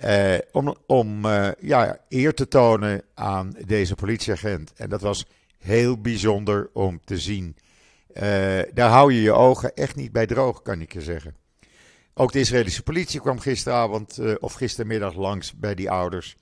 Uh, 0.05 0.37
om 0.51 0.75
om 0.85 1.25
uh, 1.25 1.49
ja, 1.59 1.97
eer 2.09 2.33
te 2.33 2.47
tonen 2.47 3.01
aan 3.13 3.55
deze 3.65 3.95
politieagent. 3.95 4.73
En 4.73 4.89
dat 4.89 5.01
was 5.01 5.25
heel 5.57 6.01
bijzonder 6.01 6.69
om 6.73 6.99
te 7.05 7.17
zien. 7.17 7.55
Uh, 8.13 8.23
daar 8.73 8.89
hou 8.89 9.13
je 9.13 9.21
je 9.21 9.31
ogen 9.31 9.73
echt 9.73 9.95
niet 9.95 10.11
bij 10.11 10.25
droog, 10.25 10.61
kan 10.61 10.81
ik 10.81 10.93
je 10.93 11.01
zeggen. 11.01 11.35
Ook 12.13 12.31
de 12.31 12.39
Israëlische 12.39 12.83
politie 12.83 13.19
kwam 13.19 13.39
gisteravond 13.39 14.19
of 14.39 14.53
gistermiddag 14.53 15.15
langs 15.15 15.53
bij 15.55 15.75
die 15.75 15.91
ouders. 15.91 16.35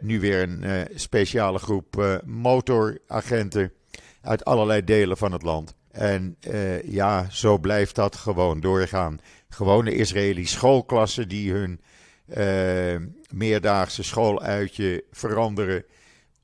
nu 0.00 0.20
weer 0.20 0.42
een 0.42 0.88
speciale 0.94 1.58
groep 1.58 2.20
motoragenten 2.24 3.72
uit 4.20 4.44
allerlei 4.44 4.84
delen 4.84 5.16
van 5.16 5.32
het 5.32 5.42
land. 5.42 5.74
En 5.90 6.36
ja, 6.84 7.26
zo 7.30 7.58
blijft 7.58 7.94
dat 7.94 8.16
gewoon 8.16 8.60
doorgaan. 8.60 9.20
Gewone 9.50 9.94
Israëlische 9.94 10.56
schoolklassen 10.56 11.28
die 11.28 11.52
hun 11.52 11.80
uh, 12.36 12.96
meerdaagse 13.30 14.02
schooluitje 14.02 15.04
veranderen 15.10 15.84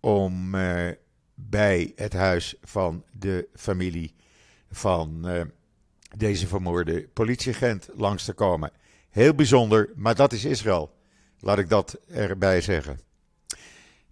om 0.01 0.55
uh, 0.55 0.88
bij 1.35 1.92
het 1.97 2.12
huis 2.12 2.55
van 2.62 3.05
de 3.12 3.49
familie 3.55 4.14
van 4.71 5.23
uh, 5.25 5.40
deze 6.16 6.47
vermoorde 6.47 7.09
politieagent 7.12 7.88
langs 7.95 8.25
te 8.25 8.33
komen. 8.33 8.71
Heel 9.11 9.35
bijzonder, 9.35 9.90
maar 9.95 10.14
dat 10.14 10.33
is 10.33 10.45
Israël. 10.45 10.95
Laat 11.40 11.59
ik 11.59 11.69
dat 11.69 11.99
erbij 12.09 12.61
zeggen. 12.61 13.01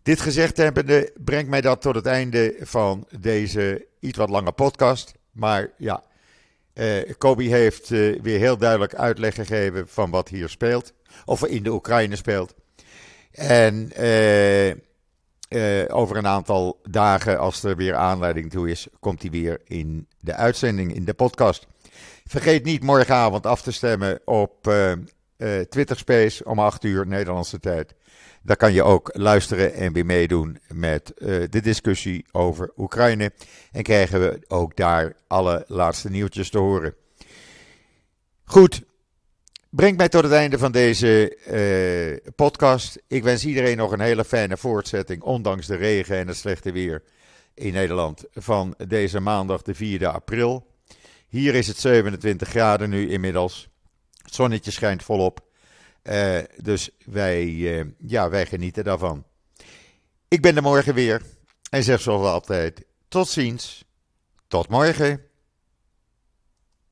Dit 0.03 0.21
gezegd 0.21 0.57
hebbende 0.57 1.13
brengt 1.25 1.51
mij 1.51 1.61
dat 1.61 1.81
tot 1.81 1.95
het 1.95 2.07
einde 2.07 2.57
van 2.61 3.07
deze 3.19 3.87
iets 4.01 4.19
wat 4.19 4.31
lange 4.31 4.53
podcast. 4.53 5.15
Maar 5.33 5.71
ja, 5.79 6.03
uh, 6.75 7.13
Kobe 7.19 7.43
heeft 7.43 7.91
uh, 7.91 8.21
weer 8.23 8.39
heel 8.39 8.57
duidelijk 8.57 8.95
uitleg 8.95 9.35
gegeven 9.35 9.89
van 9.89 10.11
wat 10.11 10.29
hier 10.29 10.49
speelt 10.49 10.93
of 11.25 11.47
in 11.47 11.63
de 11.63 11.73
Oekraïne 11.73 12.17
speelt. 12.17 12.55
En 13.33 13.93
eh, 13.93 14.71
eh, 14.71 15.97
over 15.97 16.17
een 16.17 16.27
aantal 16.27 16.81
dagen, 16.91 17.39
als 17.39 17.63
er 17.63 17.77
weer 17.77 17.95
aanleiding 17.95 18.51
toe 18.51 18.71
is, 18.71 18.87
komt 19.01 19.23
hij 19.23 19.31
weer 19.31 19.61
in 19.65 20.09
de 20.21 20.35
uitzending, 20.35 20.95
in 20.95 21.05
de 21.05 21.15
podcast. 21.15 21.67
Vergeet 22.25 22.65
niet 22.65 22.83
morgenavond 22.83 23.47
af 23.47 23.63
te 23.63 23.73
stemmen 23.73 24.21
op 24.25 24.63
Twitter 25.69 25.97
Space 25.97 26.45
om 26.45 26.59
8 26.59 26.85
uur 26.85 27.07
Nederlandse 27.07 27.61
tijd. 27.61 27.95
Daar 28.45 28.57
kan 28.57 28.73
je 28.73 28.83
ook 28.83 29.11
luisteren 29.13 29.75
en 29.75 29.93
weer 29.93 30.07
meedoen 30.07 30.59
met 30.69 31.13
uh, 31.17 31.29
de 31.51 31.61
discussie 31.61 32.25
over 32.33 32.73
Oekraïne. 32.77 33.33
En 33.73 33.83
krijgen 33.83 34.21
we 34.21 34.45
ook 34.49 34.77
daar 34.77 35.17
alle 35.27 35.65
laatste 35.67 36.11
nieuwtjes 36.11 36.51
te 36.51 36.59
horen. 36.59 36.95
Goed, 38.45 38.83
brengt 39.71 39.97
mij 39.97 40.09
tot 40.09 40.23
het 40.23 40.33
einde 40.33 40.59
van 40.59 40.73
deze 40.73 41.39
uh, 42.25 42.33
podcast. 42.37 43.03
Ik 43.09 43.23
wens 43.23 43.45
iedereen 43.45 43.77
nog 43.77 43.93
een 43.93 44.01
hele 44.01 44.25
fijne 44.25 44.57
voortzetting, 44.57 45.23
ondanks 45.23 45.67
de 45.67 45.77
regen 45.77 46.17
en 46.19 46.29
het 46.29 46.37
slechte 46.37 46.73
weer 46.73 47.03
in 47.55 47.73
Nederland, 47.73 48.25
van 48.33 48.75
deze 48.89 49.21
maandag, 49.21 49.63
de 49.63 49.99
4e 49.99 50.05
april. 50.05 50.67
Hier 51.29 51.55
is 51.55 51.67
het 51.67 51.79
27 51.79 52.49
graden 52.49 52.91
nu 52.91 53.11
inmiddels. 53.11 53.69
Het 54.23 54.35
zonnetje 54.35 54.71
schijnt 54.71 55.03
volop. 55.03 55.53
Uh, 56.11 56.39
dus 56.63 56.91
wij, 57.05 57.47
uh, 57.47 57.85
ja, 57.99 58.29
wij 58.29 58.47
genieten 58.47 58.85
daarvan. 58.85 59.25
Ik 60.29 60.43
ben 60.43 60.57
er 60.57 60.63
morgen 60.63 60.95
weer 60.95 61.23
en 61.71 61.83
zeg 61.83 62.01
zoals 62.01 62.27
altijd: 62.27 62.85
tot 63.09 63.29
ziens, 63.29 63.85
tot 64.49 64.69
morgen. 64.69 65.21